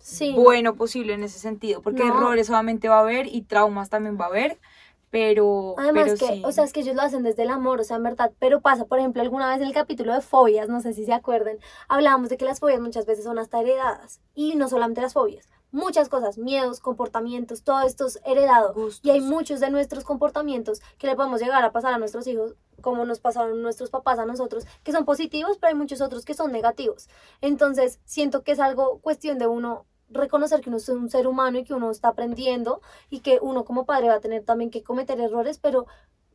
Sí. 0.00 0.32
bueno 0.34 0.74
posible 0.74 1.14
en 1.14 1.22
ese 1.22 1.38
sentido, 1.38 1.80
porque 1.80 2.02
No. 2.02 2.08
errores 2.08 2.48
solamente 2.48 2.88
va 2.88 2.96
a 2.96 3.02
haber 3.02 3.28
y 3.28 3.42
traumas 3.42 3.88
también 3.88 4.18
va 4.20 4.24
a 4.24 4.28
haber, 4.30 4.58
Pero, 5.10 5.74
Además 5.78 6.04
pero 6.04 6.16
que, 6.18 6.36
sí. 6.36 6.42
o 6.44 6.52
sea, 6.52 6.64
es 6.64 6.72
que 6.72 6.80
ellos 6.80 6.96
lo 6.96 7.02
hacen 7.02 7.22
desde 7.22 7.44
el 7.44 7.50
amor, 7.50 7.80
o 7.80 7.84
sea, 7.84 7.96
en 7.96 8.02
verdad, 8.02 8.32
pero 8.38 8.60
pasa, 8.60 8.86
por 8.86 8.98
ejemplo, 8.98 9.22
alguna 9.22 9.48
vez 9.48 9.60
en 9.60 9.68
el 9.68 9.72
capítulo 9.72 10.12
de 10.12 10.20
fobias, 10.20 10.68
no 10.68 10.80
sé 10.80 10.92
si 10.94 11.04
se 11.04 11.12
acuerden, 11.12 11.58
hablábamos 11.88 12.28
de 12.28 12.36
que 12.36 12.44
las 12.44 12.58
fobias 12.58 12.80
muchas 12.80 13.06
veces 13.06 13.24
son 13.24 13.38
hasta 13.38 13.60
heredadas, 13.60 14.20
y 14.34 14.56
no 14.56 14.68
solamente 14.68 15.00
las 15.00 15.12
fobias, 15.12 15.48
muchas 15.70 16.08
cosas, 16.08 16.38
miedos, 16.38 16.80
comportamientos, 16.80 17.62
todo 17.62 17.82
esto 17.82 18.06
es 18.06 18.20
heredado, 18.24 18.74
y 19.02 19.10
hay 19.10 19.20
muchos 19.20 19.60
de 19.60 19.70
nuestros 19.70 20.04
comportamientos 20.04 20.80
que 20.98 21.06
le 21.06 21.14
podemos 21.14 21.40
llegar 21.40 21.64
a 21.64 21.72
pasar 21.72 21.94
a 21.94 21.98
nuestros 21.98 22.26
hijos, 22.26 22.56
como 22.80 23.04
nos 23.04 23.20
pasaron 23.20 23.62
nuestros 23.62 23.90
papás 23.90 24.18
a 24.18 24.26
nosotros, 24.26 24.66
que 24.82 24.92
son 24.92 25.04
positivos, 25.04 25.58
pero 25.58 25.68
hay 25.68 25.76
muchos 25.76 26.00
otros 26.00 26.24
que 26.24 26.34
son 26.34 26.50
negativos. 26.50 27.08
Entonces, 27.40 28.00
siento 28.04 28.42
que 28.42 28.52
es 28.52 28.60
algo 28.60 28.98
cuestión 28.98 29.38
de 29.38 29.46
uno 29.46 29.86
reconocer 30.10 30.60
que 30.60 30.68
uno 30.70 30.78
es 30.78 30.88
un 30.88 31.10
ser 31.10 31.26
humano 31.26 31.58
y 31.58 31.64
que 31.64 31.74
uno 31.74 31.90
está 31.90 32.08
aprendiendo 32.08 32.80
y 33.10 33.20
que 33.20 33.38
uno 33.42 33.64
como 33.64 33.86
padre 33.86 34.08
va 34.08 34.14
a 34.14 34.20
tener 34.20 34.44
también 34.44 34.70
que 34.70 34.82
cometer 34.82 35.20
errores, 35.20 35.58
pero 35.58 35.86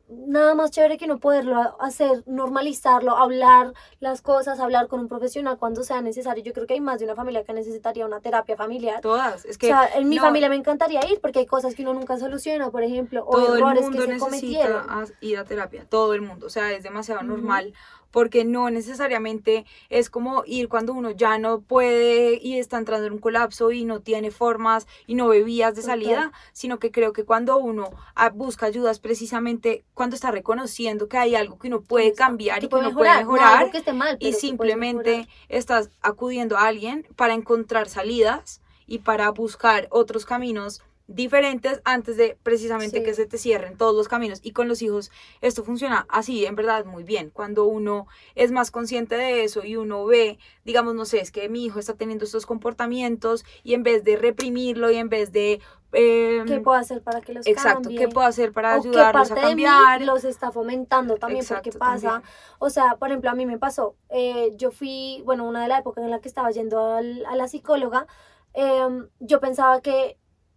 nada 0.08 0.54
más 0.54 0.70
chévere 0.70 0.98
que 0.98 1.06
no 1.06 1.18
poderlo 1.20 1.80
hacer, 1.80 2.22
normalizarlo, 2.26 3.16
hablar 3.16 3.72
las 3.98 4.20
cosas, 4.20 4.60
hablar 4.60 4.88
con 4.88 5.00
un 5.00 5.08
profesional 5.08 5.56
cuando 5.58 5.84
sea 5.84 6.02
necesario. 6.02 6.44
Yo 6.44 6.52
creo 6.52 6.66
que 6.66 6.74
hay 6.74 6.80
más 6.80 6.98
de 6.98 7.06
una 7.06 7.14
familia 7.14 7.44
que 7.44 7.54
necesitaría 7.54 8.04
una 8.04 8.20
terapia 8.20 8.56
familiar. 8.56 9.00
Todas. 9.00 9.44
Es 9.46 9.56
O 9.56 9.58
que 9.58 9.68
sea, 9.68 9.86
en 9.94 10.08
mi 10.10 10.16
no, 10.16 10.22
familia 10.22 10.50
me 10.50 10.56
encantaría 10.56 11.00
ir 11.10 11.20
porque 11.22 11.38
hay 11.38 11.46
cosas 11.46 11.74
que 11.74 11.82
uno 11.82 11.94
nunca 11.94 12.18
soluciona, 12.18 12.70
por 12.70 12.82
ejemplo, 12.82 13.24
o 13.26 13.32
todo 13.32 13.54
el 13.54 13.60
errores 13.60 13.82
mundo 13.84 13.98
que 13.98 14.02
se 14.02 14.12
necesita 14.12 14.26
cometieron. 14.26 15.14
ir 15.20 15.38
a 15.38 15.44
terapia, 15.44 15.88
todo 15.88 16.12
el 16.12 16.20
mundo, 16.20 16.46
o 16.46 16.50
sea, 16.50 16.72
es 16.72 16.82
demasiado 16.82 17.22
Ujú. 17.22 17.30
normal 17.30 17.72
porque 18.12 18.44
no 18.44 18.70
necesariamente 18.70 19.64
es 19.88 20.08
como 20.10 20.44
ir 20.46 20.68
cuando 20.68 20.92
uno 20.92 21.10
ya 21.10 21.38
no 21.38 21.60
puede 21.60 22.38
y 22.40 22.58
está 22.58 22.78
entrando 22.78 23.06
en 23.06 23.14
un 23.14 23.18
colapso 23.18 23.72
y 23.72 23.84
no 23.84 24.00
tiene 24.00 24.30
formas 24.30 24.86
y 25.06 25.16
no 25.16 25.26
ve 25.28 25.42
vías 25.42 25.74
de 25.74 25.82
salida, 25.82 26.30
sino 26.52 26.78
que 26.78 26.92
creo 26.92 27.12
que 27.12 27.24
cuando 27.24 27.56
uno 27.56 27.90
ah, 28.14 28.30
busca 28.30 28.66
ayudas 28.66 29.00
precisamente 29.00 29.84
cuando 29.94 30.14
está 30.14 30.30
reconociendo 30.30 31.08
que 31.08 31.18
hay 31.18 31.34
algo 31.34 31.58
que 31.58 31.68
uno 31.68 31.80
puede 31.80 32.12
cambiar 32.12 32.60
que 32.60 32.66
y 32.66 32.68
que 32.68 32.76
uno 32.76 32.92
puede 32.92 33.16
mejorar. 33.18 33.70
Que 33.70 33.78
esté 33.78 33.92
mal, 33.92 34.16
y 34.20 34.34
simplemente 34.34 35.28
estás 35.48 35.90
acudiendo 36.02 36.56
a 36.56 36.66
alguien 36.66 37.06
para 37.16 37.34
encontrar 37.34 37.88
salidas 37.88 38.60
y 38.86 38.98
para 38.98 39.30
buscar 39.30 39.88
otros 39.90 40.26
caminos 40.26 40.82
diferentes 41.14 41.80
antes 41.84 42.16
de 42.16 42.36
precisamente 42.42 42.98
Sí. 42.98 43.04
que 43.04 43.14
se 43.14 43.26
te 43.26 43.38
cierren 43.38 43.76
todos 43.76 43.94
los 43.94 44.08
caminos. 44.08 44.40
Y 44.42 44.52
con 44.52 44.68
los 44.68 44.82
hijos 44.82 45.10
esto 45.40 45.64
funciona 45.64 46.06
así, 46.08 46.44
en 46.46 46.54
verdad, 46.56 46.84
muy 46.84 47.04
bien. 47.04 47.30
Cuando 47.30 47.64
uno 47.66 48.06
es 48.34 48.50
más 48.52 48.70
consciente 48.70 49.14
de 49.16 49.44
eso 49.44 49.64
y 49.64 49.76
uno 49.76 50.04
ve, 50.06 50.38
digamos, 50.64 50.94
no 50.94 51.04
sé, 51.04 51.20
es 51.20 51.30
que 51.30 51.48
mi 51.48 51.64
hijo 51.64 51.78
está 51.78 51.94
teniendo 51.94 52.24
estos 52.24 52.46
comportamientos 52.46 53.44
y 53.62 53.74
en 53.74 53.82
vez 53.82 54.04
de 54.04 54.16
reprimirlo 54.16 54.90
y 54.90 54.96
en 54.96 55.08
vez 55.08 55.32
de... 55.32 55.60
eh, 55.92 56.42
¿Qué 56.46 56.60
puedo 56.60 56.78
hacer 56.78 57.02
para 57.02 57.20
que 57.20 57.32
los 57.34 57.46
exacto, 57.46 57.82
cambie? 57.82 57.98
¿qué 57.98 58.08
puedo 58.08 58.26
hacer 58.26 58.52
para 58.52 58.78
o 58.78 58.82
qué 58.82 58.88
ayudarlos 58.88 59.30
a 59.30 59.34
parte 59.34 59.48
de 59.50 59.56
mí 59.56 59.62
cambiar? 59.64 60.02
los 60.02 60.24
está 60.24 60.50
fomentando 60.50 61.16
también 61.16 61.44
porque 61.46 61.70
pasa 61.72 62.08
también. 62.12 62.30
o 62.58 62.70
sea 62.70 62.96
por 62.96 63.08
ejemplo 63.08 63.28
a 63.28 63.34
mí 63.34 63.44
me 63.44 63.58
pasó 63.58 63.94
eh, 64.08 64.52
yo 64.56 64.70
fui 64.70 65.20
bueno 65.26 65.44
una 65.46 65.60
de 65.62 65.68
las 65.68 65.80
épocas 65.80 66.02
en 66.02 66.10
la 66.10 66.20
que 66.20 66.28
estaba 66.28 66.50
yendo 66.50 66.94
al- 66.94 67.26
a 67.26 67.36
la 67.36 67.46
psicóloga 67.46 68.06
em, 68.54 69.08
yo 69.20 69.38
pensaba 69.40 69.82
que 69.82 70.16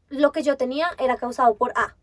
lo 0.10 0.32
que 0.32 0.44
yo 0.44 0.58
tenía 0.58 0.88
era 1.00 1.18
causado 1.18 1.56
por 1.56 1.72
A. 1.76 1.96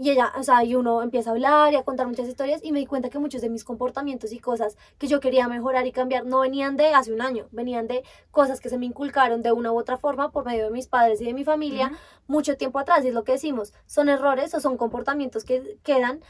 Y 0.00 0.10
ella, 0.10 0.32
o 0.38 0.44
sea, 0.44 0.62
y 0.62 0.76
uno 0.76 1.02
empieza 1.02 1.30
a 1.30 1.32
hablar 1.32 1.72
y 1.72 1.76
a 1.76 1.82
contar 1.82 2.06
muchas 2.06 2.28
historias 2.28 2.60
y 2.62 2.70
me 2.70 2.78
di 2.78 2.86
cuenta 2.86 3.10
que 3.10 3.18
muchos 3.18 3.40
de 3.40 3.50
mis 3.50 3.64
comportamientos 3.64 4.32
y 4.32 4.38
cosas 4.38 4.76
que 4.96 5.08
yo 5.08 5.18
quería 5.18 5.48
mejorar 5.48 5.88
y 5.88 5.92
cambiar 5.92 6.24
no 6.24 6.38
venían 6.38 6.76
de 6.76 6.94
hace 6.94 7.12
un 7.12 7.20
año, 7.20 7.48
venían 7.50 7.88
de 7.88 8.04
cosas 8.30 8.60
que 8.60 8.68
se 8.68 8.78
me 8.78 8.86
inculcaron 8.86 9.42
de 9.42 9.50
una 9.50 9.72
u 9.72 9.76
otra 9.76 9.96
forma 9.96 10.30
por 10.30 10.44
medio 10.44 10.66
de 10.66 10.70
mis 10.70 10.86
padres 10.86 11.20
y 11.20 11.24
de 11.24 11.34
mi 11.34 11.42
familia 11.42 11.90
mucho 12.28 12.56
tiempo 12.56 12.78
atrás, 12.78 13.04
y 13.04 13.08
es 13.08 13.14
lo 13.14 13.24
que 13.24 13.32
decimos, 13.32 13.74
son 13.86 14.08
errores 14.08 14.54
o 14.54 14.60
son 14.60 14.76
comportamientos 14.76 15.42
que 15.42 15.78
quedan 15.82 16.20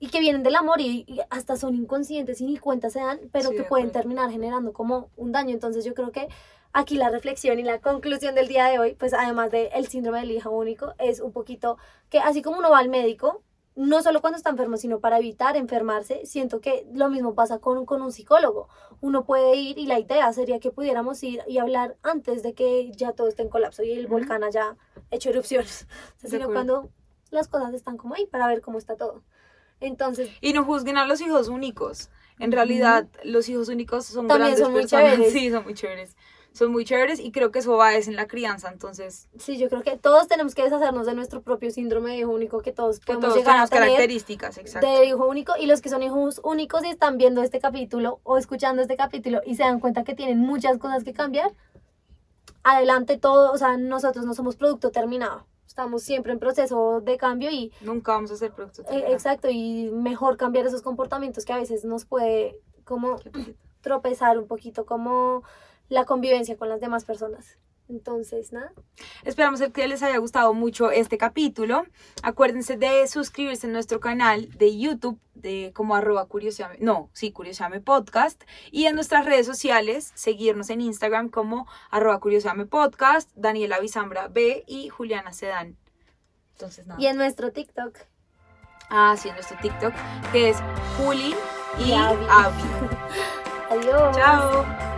y 0.00 0.08
que 0.08 0.20
vienen 0.20 0.42
del 0.42 0.56
amor 0.56 0.82
y, 0.82 1.06
y 1.08 1.20
hasta 1.30 1.56
son 1.56 1.74
inconscientes 1.76 2.42
y 2.42 2.44
ni 2.44 2.58
cuenta 2.58 2.90
se 2.90 3.00
dan, 3.00 3.20
pero 3.32 3.48
Sí, 3.48 3.56
que 3.56 3.62
de 3.62 3.68
pueden 3.68 3.90
terminar 3.90 4.30
generando 4.30 4.74
como 4.74 5.08
un 5.16 5.32
daño. 5.32 5.54
Entonces 5.54 5.82
yo 5.86 5.94
creo 5.94 6.12
que 6.12 6.28
aquí 6.74 6.96
la 6.96 7.08
reflexión 7.08 7.58
y 7.58 7.62
la 7.62 7.80
conclusión 7.80 8.34
del 8.34 8.48
día 8.48 8.66
de 8.66 8.78
hoy, 8.78 8.94
pues 8.94 9.14
además 9.14 9.50
del 9.50 9.68
el 9.72 9.86
síndrome 9.86 10.20
del 10.20 10.32
hijo 10.32 10.50
único, 10.50 10.92
es 10.98 11.20
un 11.20 11.32
poquito 11.32 11.78
que 12.10 12.18
así 12.18 12.42
como 12.42 12.58
uno 12.58 12.70
va 12.70 12.80
al 12.80 12.88
médico, 12.90 13.42
no 13.76 14.02
solo 14.02 14.20
cuando 14.20 14.36
está 14.36 14.50
enfermo, 14.50 14.76
sino 14.76 15.00
para 15.00 15.18
evitar 15.18 15.56
enfermarse, 15.56 16.26
siento 16.26 16.60
que 16.60 16.86
lo 16.92 17.08
mismo 17.08 17.34
pasa 17.34 17.58
con, 17.58 17.86
con 17.86 18.02
un 18.02 18.12
psicólogo. 18.12 18.68
Uno 19.00 19.24
puede 19.24 19.56
ir 19.56 19.78
y 19.78 19.86
la 19.86 19.98
idea 19.98 20.32
sería 20.32 20.60
que 20.60 20.70
pudiéramos 20.70 21.22
ir 21.22 21.42
y 21.46 21.58
hablar 21.58 21.96
antes 22.02 22.42
de 22.42 22.54
que 22.54 22.90
ya 22.92 23.12
todo 23.12 23.28
esté 23.28 23.42
en 23.42 23.48
colapso 23.48 23.82
y 23.82 23.92
el 23.92 24.06
volcán 24.06 24.44
haya 24.44 24.76
hecho 25.10 25.30
erupciones, 25.30 25.86
De 26.22 26.28
sino 26.28 26.48
cuando 26.48 26.90
las 27.30 27.48
cosas 27.48 27.72
están 27.72 27.96
como 27.96 28.14
ahí 28.14 28.26
para 28.26 28.46
ver 28.46 28.60
cómo 28.60 28.78
está 28.78 28.96
todo. 28.96 29.22
Entonces, 29.80 30.30
Y 30.40 30.52
no 30.52 30.64
juzguen 30.64 30.96
a 30.96 31.06
los 31.06 31.20
hijos 31.20 31.48
únicos. 31.48 32.10
En 32.38 32.50
realidad, 32.50 33.06
los 33.22 33.48
hijos 33.48 33.68
únicos 33.68 34.06
son 34.06 34.26
También 34.26 34.56
grandes 34.56 34.64
son 34.64 34.72
muy 34.72 34.80
personas. 34.82 35.12
chéveres. 35.14 35.32
Sí, 35.32 35.50
son 35.50 35.64
muy 35.64 35.74
chéveres. 35.74 36.16
Son 36.54 36.70
muy 36.70 36.84
chéveres 36.84 37.18
y 37.18 37.32
creo 37.32 37.50
que 37.50 37.58
eso 37.58 37.76
va 37.76 37.94
es 37.94 38.06
en 38.06 38.14
la 38.14 38.28
crianza. 38.28 38.70
Entonces, 38.70 39.28
sí, 39.38 39.58
yo 39.58 39.68
creo 39.68 39.82
que 39.82 39.96
todos 39.98 40.28
tenemos 40.28 40.54
que 40.54 40.62
deshacernos 40.62 41.04
de 41.04 41.12
nuestro 41.12 41.42
propio 41.42 41.70
síndrome 41.72 42.12
de 42.12 42.18
hijo 42.18 42.30
único 42.30 42.60
que 42.62 42.70
todos 42.70 43.00
que 43.00 43.06
podemos 43.06 43.24
todos 43.24 43.38
llegar 43.38 43.58
a 43.58 43.66
tener. 43.66 43.88
características, 43.88 44.58
exacto. 44.58 44.86
de 44.86 45.04
hijo 45.06 45.26
único 45.26 45.54
y 45.58 45.66
los 45.66 45.80
que 45.80 45.88
son 45.88 46.04
hijos 46.04 46.40
únicos 46.44 46.84
y 46.84 46.90
están 46.90 47.18
viendo 47.18 47.42
este 47.42 47.58
capítulo 47.58 48.20
o 48.22 48.38
escuchando 48.38 48.82
este 48.82 48.96
capítulo 48.96 49.40
y 49.44 49.56
se 49.56 49.64
dan 49.64 49.80
cuenta 49.80 50.04
que 50.04 50.14
tienen 50.14 50.38
muchas 50.38 50.78
cosas 50.78 51.02
que 51.02 51.12
cambiar, 51.12 51.52
adelante 52.62 53.18
todo, 53.18 53.50
o 53.50 53.58
sea, 53.58 53.76
nosotros 53.76 54.24
no 54.24 54.32
somos 54.32 54.54
producto 54.54 54.90
terminado, 54.92 55.46
estamos 55.66 56.04
siempre 56.04 56.32
en 56.32 56.38
proceso 56.38 57.00
de 57.00 57.16
cambio 57.16 57.50
y 57.50 57.72
Nunca 57.80 58.12
vamos 58.12 58.30
a 58.30 58.36
ser 58.36 58.52
productos. 58.52 58.86
eh, 58.90 59.06
exacto 59.08 59.48
y 59.50 59.90
mejor 59.92 60.36
cambiar 60.36 60.66
esos 60.66 60.82
comportamientos 60.82 61.44
que 61.44 61.52
a 61.52 61.58
veces 61.58 61.84
nos 61.84 62.04
puede 62.04 62.60
como 62.84 63.16
tropezar 63.80 64.38
un 64.38 64.46
poquito 64.46 64.86
como 64.86 65.42
la 65.88 66.04
convivencia 66.04 66.56
con 66.56 66.68
las 66.68 66.80
demás 66.80 67.04
personas. 67.04 67.58
Entonces, 67.88 68.52
nada. 68.52 68.72
Esperamos 69.24 69.60
que 69.60 69.88
les 69.88 70.02
haya 70.02 70.16
gustado 70.16 70.54
mucho 70.54 70.90
este 70.90 71.18
capítulo. 71.18 71.84
Acuérdense 72.22 72.76
de 72.76 73.06
suscribirse 73.06 73.66
en 73.66 73.74
nuestro 73.74 74.00
canal 74.00 74.48
de 74.56 74.78
YouTube 74.78 75.18
de 75.34 75.72
como 75.74 75.94
arroba 75.94 76.26
curioseame, 76.26 76.78
no, 76.80 77.10
sí, 77.12 77.30
curioseame 77.30 77.80
podcast 77.80 78.42
y 78.70 78.86
en 78.86 78.94
nuestras 78.94 79.26
redes 79.26 79.44
sociales 79.44 80.12
seguirnos 80.14 80.70
en 80.70 80.80
Instagram 80.80 81.28
como 81.28 81.66
arroba 81.90 82.18
curioseame 82.20 82.64
podcast, 82.64 83.30
Daniela 83.34 83.78
Bizambra 83.80 84.28
B 84.28 84.64
y 84.66 84.88
Juliana 84.88 85.32
Sedán. 85.34 85.76
Entonces 86.52 86.86
nada. 86.86 86.98
Y 87.00 87.06
en 87.06 87.18
nuestro 87.18 87.52
TikTok. 87.52 87.98
Ah, 88.88 89.16
sí, 89.18 89.28
en 89.28 89.34
nuestro 89.34 89.58
TikTok 89.60 89.92
que 90.32 90.50
es 90.50 90.56
Juli 90.96 91.34
y 91.78 91.90
Y. 91.90 91.92
Adiós. 93.70 94.16
Chao. 94.16 94.93